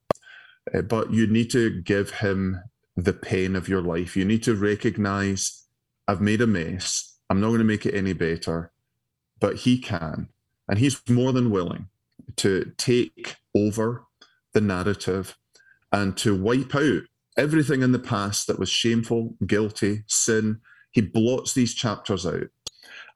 Uh, 0.75 0.81
but 0.81 1.13
you 1.13 1.27
need 1.27 1.49
to 1.51 1.81
give 1.81 2.09
him 2.11 2.59
the 2.97 3.13
pain 3.13 3.55
of 3.55 3.69
your 3.69 3.81
life. 3.81 4.17
You 4.17 4.25
need 4.25 4.43
to 4.43 4.55
recognize 4.55 5.66
I've 6.07 6.21
made 6.21 6.41
a 6.41 6.47
mess. 6.47 7.17
I'm 7.29 7.41
not 7.41 7.47
going 7.47 7.59
to 7.59 7.65
make 7.65 7.85
it 7.85 7.95
any 7.95 8.13
better, 8.13 8.71
but 9.39 9.57
He 9.57 9.79
can. 9.79 10.29
And 10.67 10.79
He's 10.79 11.01
more 11.09 11.33
than 11.33 11.51
willing 11.51 11.87
to 12.37 12.71
take 12.77 13.37
over 13.55 14.03
the 14.53 14.61
narrative 14.61 15.37
and 15.91 16.15
to 16.17 16.35
wipe 16.35 16.75
out 16.75 17.03
everything 17.37 17.81
in 17.81 17.91
the 17.91 17.99
past 17.99 18.47
that 18.47 18.59
was 18.59 18.69
shameful, 18.69 19.35
guilty, 19.45 20.03
sin. 20.07 20.59
He 20.91 21.01
blots 21.01 21.53
these 21.53 21.73
chapters 21.73 22.25
out 22.25 22.47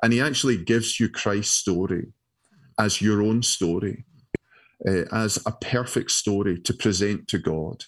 and 0.01 0.13
he 0.13 0.21
actually 0.21 0.57
gives 0.57 0.99
you 0.99 1.09
Christ's 1.09 1.53
story 1.53 2.07
as 2.79 3.01
your 3.01 3.21
own 3.21 3.43
story, 3.43 4.05
uh, 4.87 5.03
as 5.11 5.37
a 5.45 5.51
perfect 5.51 6.11
story 6.11 6.59
to 6.59 6.73
present 6.73 7.27
to 7.27 7.37
God, 7.37 7.85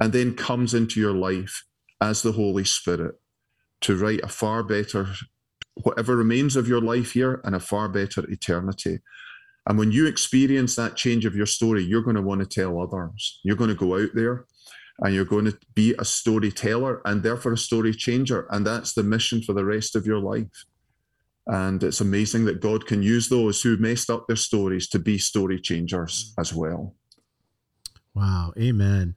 and 0.00 0.12
then 0.12 0.34
comes 0.34 0.74
into 0.74 1.00
your 1.00 1.14
life 1.14 1.64
as 2.00 2.22
the 2.22 2.32
Holy 2.32 2.64
Spirit 2.64 3.14
to 3.82 3.96
write 3.96 4.20
a 4.22 4.28
far 4.28 4.62
better, 4.62 5.06
whatever 5.82 6.16
remains 6.16 6.56
of 6.56 6.68
your 6.68 6.80
life 6.80 7.12
here, 7.12 7.40
and 7.44 7.54
a 7.54 7.60
far 7.60 7.88
better 7.88 8.28
eternity. 8.30 8.98
And 9.66 9.78
when 9.78 9.92
you 9.92 10.06
experience 10.06 10.76
that 10.76 10.96
change 10.96 11.26
of 11.26 11.36
your 11.36 11.46
story, 11.46 11.84
you're 11.84 12.02
going 12.02 12.16
to 12.16 12.22
want 12.22 12.40
to 12.40 12.46
tell 12.46 12.80
others. 12.80 13.40
You're 13.44 13.56
going 13.56 13.68
to 13.68 13.76
go 13.76 14.02
out 14.02 14.10
there 14.14 14.46
and 15.00 15.14
you're 15.14 15.24
going 15.24 15.44
to 15.44 15.58
be 15.74 15.94
a 15.98 16.04
storyteller 16.04 17.02
and 17.04 17.22
therefore 17.22 17.52
a 17.52 17.58
story 17.58 17.92
changer. 17.92 18.46
And 18.50 18.66
that's 18.66 18.94
the 18.94 19.02
mission 19.02 19.42
for 19.42 19.52
the 19.52 19.64
rest 19.64 19.94
of 19.94 20.06
your 20.06 20.20
life. 20.20 20.64
And 21.46 21.82
it's 21.82 22.00
amazing 22.00 22.46
that 22.46 22.60
God 22.60 22.86
can 22.86 23.02
use 23.02 23.28
those 23.28 23.62
who 23.62 23.76
messed 23.76 24.10
up 24.10 24.26
their 24.26 24.36
stories 24.36 24.88
to 24.88 24.98
be 24.98 25.18
story 25.18 25.60
changers 25.60 26.34
as 26.38 26.52
well. 26.52 26.94
Wow. 28.14 28.52
Amen. 28.58 29.14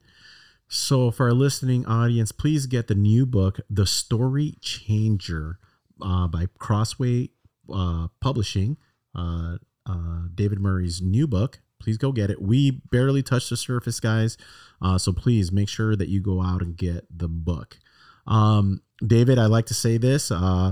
So, 0.74 1.12
for 1.12 1.26
our 1.26 1.34
listening 1.34 1.86
audience, 1.86 2.32
please 2.32 2.66
get 2.66 2.88
the 2.88 2.96
new 2.96 3.26
book, 3.26 3.60
The 3.70 3.86
Story 3.86 4.56
Changer, 4.62 5.60
uh, 6.02 6.30
by 6.30 6.46
Crossway 6.60 7.32
uh, 7.70 8.08
Publishing. 8.22 8.78
Uh, 9.14 9.58
uh 9.86 10.22
David 10.34 10.62
Murray's 10.62 11.02
new 11.02 11.28
book. 11.28 11.60
Please 11.78 11.98
go 11.98 12.14
get 12.14 12.30
it. 12.30 12.42
We 12.42 12.72
barely 12.90 13.22
touched 13.22 13.50
the 13.50 13.58
surface, 13.58 14.00
guys. 14.00 14.38
Uh, 14.82 14.98
so, 14.98 15.12
please 15.12 15.52
make 15.52 15.68
sure 15.68 15.98
that 15.98 16.08
you 16.08 16.22
go 16.22 16.42
out 16.42 16.62
and 16.62 16.78
get 16.78 17.06
the 17.14 17.28
book. 17.28 17.78
Um, 18.26 18.82
David, 19.06 19.38
I 19.38 19.48
like 19.48 19.66
to 19.66 19.74
say 19.74 19.98
this 19.98 20.32
uh, 20.32 20.72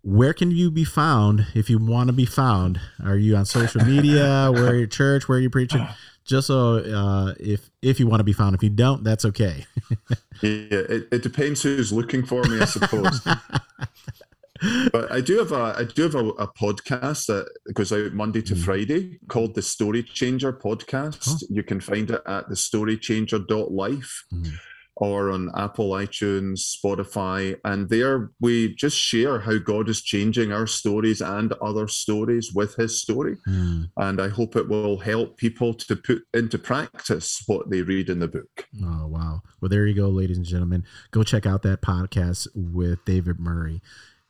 where 0.00 0.32
can 0.32 0.52
you 0.52 0.70
be 0.70 0.84
found 0.84 1.48
if 1.54 1.68
you 1.68 1.78
want 1.78 2.06
to 2.08 2.14
be 2.14 2.24
found? 2.24 2.80
Are 3.04 3.18
you 3.18 3.36
on 3.36 3.44
social 3.44 3.84
media? 3.84 4.50
where 4.50 4.68
are 4.68 4.74
you 4.74 4.86
church? 4.86 5.28
Where 5.28 5.36
are 5.36 5.42
you 5.42 5.50
preaching? 5.50 5.86
Just 6.26 6.46
so 6.46 6.76
uh, 6.76 7.34
if 7.38 7.70
if 7.82 8.00
you 8.00 8.06
want 8.06 8.20
to 8.20 8.24
be 8.24 8.32
found, 8.32 8.54
if 8.54 8.62
you 8.62 8.70
don't, 8.70 9.04
that's 9.04 9.24
okay. 9.26 9.66
yeah, 10.42 10.70
it, 10.70 11.08
it 11.12 11.22
depends 11.22 11.62
who's 11.62 11.92
looking 11.92 12.24
for 12.24 12.42
me, 12.44 12.60
I 12.60 12.64
suppose. 12.64 13.20
but 14.92 15.12
I 15.12 15.20
do 15.20 15.38
have 15.38 15.52
a 15.52 15.74
I 15.78 15.84
do 15.84 16.02
have 16.02 16.14
a, 16.14 16.28
a, 16.30 16.48
podcast 16.48 17.26
that 17.26 17.46
goes 17.74 17.92
out 17.92 18.12
Monday 18.14 18.40
to 18.42 18.54
mm. 18.54 18.64
Friday 18.64 19.18
called 19.28 19.54
the 19.54 19.62
Story 19.62 20.02
Changer 20.02 20.52
Podcast. 20.52 21.42
Oh. 21.42 21.46
You 21.50 21.62
can 21.62 21.80
find 21.80 22.10
it 22.10 22.22
at 22.26 22.48
the 22.48 22.54
storychanger.life. 22.54 24.24
Mm 24.32 24.58
or 24.96 25.30
on 25.30 25.50
Apple, 25.56 25.90
iTunes, 25.90 26.76
Spotify. 26.76 27.58
And 27.64 27.88
there 27.88 28.30
we 28.40 28.74
just 28.74 28.96
share 28.96 29.40
how 29.40 29.58
God 29.58 29.88
is 29.88 30.02
changing 30.02 30.52
our 30.52 30.66
stories 30.66 31.20
and 31.20 31.52
other 31.54 31.88
stories 31.88 32.52
with 32.54 32.76
his 32.76 33.00
story. 33.00 33.36
Mm. 33.48 33.90
And 33.96 34.20
I 34.20 34.28
hope 34.28 34.56
it 34.56 34.68
will 34.68 34.98
help 34.98 35.36
people 35.36 35.74
to 35.74 35.96
put 35.96 36.22
into 36.32 36.58
practice 36.58 37.42
what 37.46 37.70
they 37.70 37.82
read 37.82 38.08
in 38.08 38.20
the 38.20 38.28
book. 38.28 38.66
Oh, 38.82 39.06
wow. 39.06 39.42
Well, 39.60 39.68
there 39.68 39.86
you 39.86 39.94
go, 39.94 40.08
ladies 40.08 40.36
and 40.36 40.46
gentlemen. 40.46 40.84
Go 41.10 41.22
check 41.22 41.46
out 41.46 41.62
that 41.62 41.82
podcast 41.82 42.48
with 42.54 43.04
David 43.04 43.40
Murray. 43.40 43.82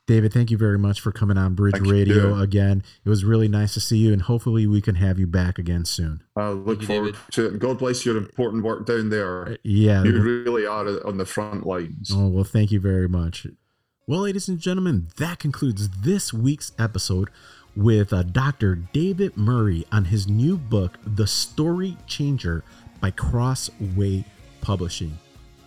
David, 0.06 0.34
thank 0.34 0.50
you 0.50 0.58
very 0.58 0.78
much 0.78 1.00
for 1.00 1.12
coming 1.12 1.38
on 1.38 1.54
Bridge 1.54 1.76
thank 1.76 1.86
Radio 1.86 2.38
again. 2.38 2.82
It 3.06 3.08
was 3.08 3.24
really 3.24 3.48
nice 3.48 3.72
to 3.72 3.80
see 3.80 3.96
you, 3.96 4.12
and 4.12 4.20
hopefully 4.20 4.66
we 4.66 4.82
can 4.82 4.96
have 4.96 5.18
you 5.18 5.26
back 5.26 5.58
again 5.58 5.86
soon. 5.86 6.22
I 6.36 6.50
look 6.50 6.82
you, 6.82 6.86
forward 6.86 7.14
David. 7.14 7.20
to 7.32 7.46
it. 7.46 7.52
And 7.52 7.60
God 7.60 7.78
bless 7.78 8.04
your 8.04 8.18
important 8.18 8.64
work 8.64 8.84
down 8.84 9.08
there. 9.08 9.48
Uh, 9.48 9.56
yeah. 9.62 10.04
You 10.04 10.20
really 10.20 10.66
are 10.66 10.86
on 11.06 11.16
the 11.16 11.24
front 11.24 11.66
lines. 11.66 12.10
Oh, 12.14 12.28
well, 12.28 12.44
thank 12.44 12.70
you 12.70 12.80
very 12.80 13.08
much. 13.08 13.46
Well, 14.06 14.20
ladies 14.20 14.46
and 14.46 14.58
gentlemen, 14.58 15.08
that 15.16 15.38
concludes 15.38 15.88
this 15.88 16.34
week's 16.34 16.72
episode 16.78 17.30
with 17.74 18.12
uh, 18.12 18.24
Dr. 18.24 18.74
David 18.74 19.38
Murray 19.38 19.86
on 19.90 20.04
his 20.04 20.28
new 20.28 20.58
book, 20.58 20.98
The 21.06 21.26
Story 21.26 21.96
Changer 22.06 22.62
by 23.00 23.10
Crossway 23.10 24.26
Publishing. 24.60 25.18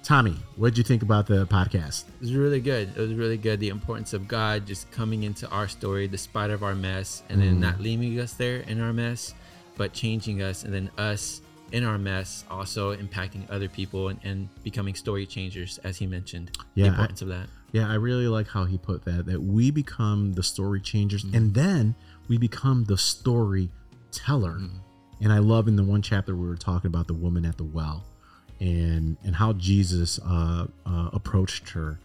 Tommy, 0.07 0.37
what 0.55 0.69
did 0.69 0.77
you 0.77 0.85
think 0.85 1.01
about 1.03 1.27
the 1.27 1.45
podcast? 1.47 2.05
It 2.07 2.21
was 2.21 2.33
really 2.33 2.61
good. 2.61 2.95
It 2.95 2.97
was 2.97 3.13
really 3.13 3.35
good. 3.35 3.59
The 3.59 3.67
importance 3.67 4.13
of 4.13 4.25
God 4.25 4.65
just 4.65 4.89
coming 4.89 5.23
into 5.23 5.49
our 5.49 5.67
story 5.67 6.07
despite 6.07 6.49
of 6.49 6.63
our 6.63 6.75
mess 6.75 7.23
and 7.27 7.41
then 7.41 7.57
mm. 7.57 7.59
not 7.59 7.81
leaving 7.81 8.17
us 8.21 8.31
there 8.31 8.59
in 8.59 8.79
our 8.79 8.93
mess, 8.93 9.33
but 9.75 9.91
changing 9.91 10.41
us 10.41 10.63
and 10.63 10.73
then 10.73 10.89
us 10.97 11.41
in 11.73 11.83
our 11.83 11.97
mess 11.97 12.45
also 12.49 12.95
impacting 12.95 13.41
other 13.49 13.67
people 13.67 14.07
and, 14.07 14.17
and 14.23 14.47
becoming 14.63 14.95
story 14.95 15.25
changers 15.25 15.77
as 15.79 15.97
he 15.97 16.07
mentioned. 16.07 16.57
Yeah, 16.73 16.85
the 16.85 16.89
importance 16.91 17.21
I, 17.21 17.25
of 17.25 17.29
that. 17.31 17.47
Yeah, 17.73 17.89
I 17.91 17.95
really 17.95 18.29
like 18.29 18.47
how 18.47 18.63
he 18.63 18.77
put 18.77 19.03
that 19.03 19.25
that 19.25 19.41
we 19.41 19.71
become 19.71 20.31
the 20.31 20.43
story 20.43 20.79
changers 20.79 21.25
mm. 21.25 21.33
and 21.35 21.53
then 21.53 21.95
we 22.29 22.37
become 22.37 22.85
the 22.85 22.97
story 22.97 23.71
teller. 24.13 24.53
Mm. 24.53 24.79
And 25.19 25.33
I 25.33 25.39
love 25.39 25.67
in 25.67 25.75
the 25.75 25.83
one 25.83 26.01
chapter 26.01 26.33
we 26.33 26.47
were 26.47 26.55
talking 26.55 26.87
about 26.87 27.07
the 27.07 27.13
woman 27.13 27.45
at 27.45 27.57
the 27.57 27.65
well 27.65 28.05
and 28.59 29.17
and 29.23 29.35
how 29.35 29.53
Jesus 29.53 30.19
uh, 30.19 30.67
uh, 30.85 31.09
approached 31.13 31.69
her 31.69 31.99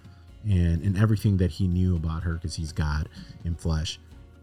and 0.45 0.83
and 0.83 0.99
everything 0.99 1.37
that 1.39 1.53
he 1.53 1.67
knew 1.67 1.97
about 1.97 2.23
her 2.25 2.35
because 2.35 2.57
he's 2.57 2.73
God 2.73 3.09
in 3.45 3.55
flesh 3.55 3.99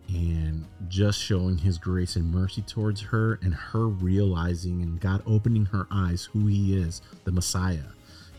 and 0.08 0.66
just 0.88 1.20
showing 1.20 1.60
his 1.60 1.78
grace 1.78 2.16
and 2.16 2.32
mercy 2.34 2.64
towards 2.64 3.02
her 3.02 3.40
and 3.44 3.54
her 3.54 3.88
realizing 3.88 4.82
and 4.82 5.00
God 5.00 5.22
opening 5.28 5.66
her 5.66 5.86
eyes 5.92 6.26
who 6.26 6.48
he 6.48 6.76
is 6.76 7.02
the 7.26 7.32
Messiah 7.32 7.92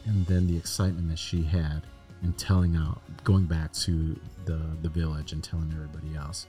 and 0.07 0.27
then 0.27 0.47
the 0.47 0.57
excitement 0.57 1.09
that 1.11 1.19
she 1.19 1.43
had 1.43 1.83
and 2.23 2.37
telling 2.37 2.77
out 2.77 3.01
going 3.23 3.45
back 3.45 3.73
to 3.73 4.19
the 4.47 4.61
the 4.83 4.89
village 4.89 5.33
and 5.33 5.45
telling 5.45 5.71
everybody 5.73 6.17
else. 6.17 6.47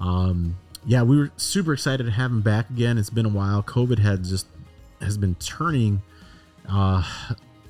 Um 0.00 0.56
yeah 0.86 1.02
we 1.02 1.16
were 1.16 1.32
super 1.36 1.72
excited 1.72 2.04
to 2.04 2.12
have 2.12 2.30
him 2.30 2.42
back 2.42 2.70
again. 2.70 2.96
It's 2.96 3.10
been 3.10 3.26
a 3.26 3.30
while. 3.30 3.62
Covid 3.62 3.98
had 3.98 4.22
just 4.22 4.46
has 5.00 5.18
been 5.18 5.34
turning 5.36 6.02
uh, 6.68 7.02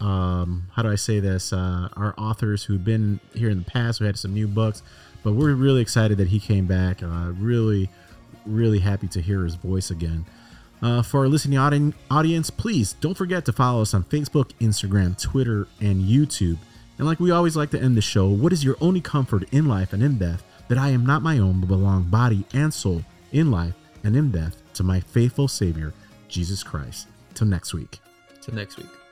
um, 0.01 0.69
how 0.73 0.83
do 0.83 0.91
I 0.91 0.97
say 0.97 1.21
this? 1.21 1.53
Uh, 1.53 1.89
our 1.97 2.15
authors 2.19 2.65
who've 2.65 2.85
been 2.85 3.21
here 3.35 3.51
in 3.51 3.59
the 3.59 3.65
past, 3.65 4.01
we 4.01 4.07
had 4.07 4.19
some 4.19 4.35
new 4.35 4.47
books, 4.47 4.83
but 5.23 5.33
we're 5.33 5.55
really 5.55 5.81
excited 5.81 6.19
that 6.19 6.29
he 6.29 6.41
came 6.41 6.67
back. 6.67 7.03
Uh, 7.03 7.33
really, 7.39 7.89
really 8.45 8.81
happy 8.81 9.09
to 9.09 9.21
hear 9.21 9.45
his 9.45 9.55
voice 9.55 9.91
again. 9.91 10.27
Uh, 10.83 11.03
for 11.03 11.21
our 11.21 11.29
listening 11.29 11.59
audi- 11.59 11.95
audience, 12.11 12.51
please 12.51 12.93
don't 12.95 13.17
forget 13.17 13.45
to 13.47 13.53
follow 13.53 13.83
us 13.83 13.95
on 13.95 14.05
Facebook, 14.05 14.53
Instagram, 14.61 15.21
Twitter, 15.21 15.67
and 15.81 16.03
YouTube. 16.03 16.59
And 16.99 17.07
like 17.07 17.19
we 17.19 17.31
always 17.31 17.57
like 17.57 17.71
to 17.71 17.81
end 17.81 17.97
the 17.97 18.03
show, 18.03 18.29
what 18.29 18.53
is 18.53 18.65
your 18.65 18.77
only 18.81 19.01
comfort 19.01 19.45
in 19.51 19.67
life 19.67 19.93
and 19.93 20.03
in 20.03 20.19
death? 20.19 20.45
That 20.69 20.79
I 20.79 20.91
am 20.91 21.05
not 21.05 21.23
my 21.23 21.39
own, 21.39 21.61
but 21.61 21.69
belong 21.69 22.05
body 22.05 22.45
and 22.53 22.73
soul 22.73 23.03
in 23.33 23.51
life 23.51 23.75
and 24.03 24.15
in 24.17 24.31
death 24.31 24.57
to 24.75 24.83
my 24.83 25.01
faithful 25.01 25.49
Savior, 25.49 25.93
Jesus 26.29 26.63
Christ. 26.63 27.09
Till 27.35 27.47
next 27.47 27.75
week. 27.75 28.04
Till 28.45 28.55
next 28.55 28.77
week. 28.77 29.04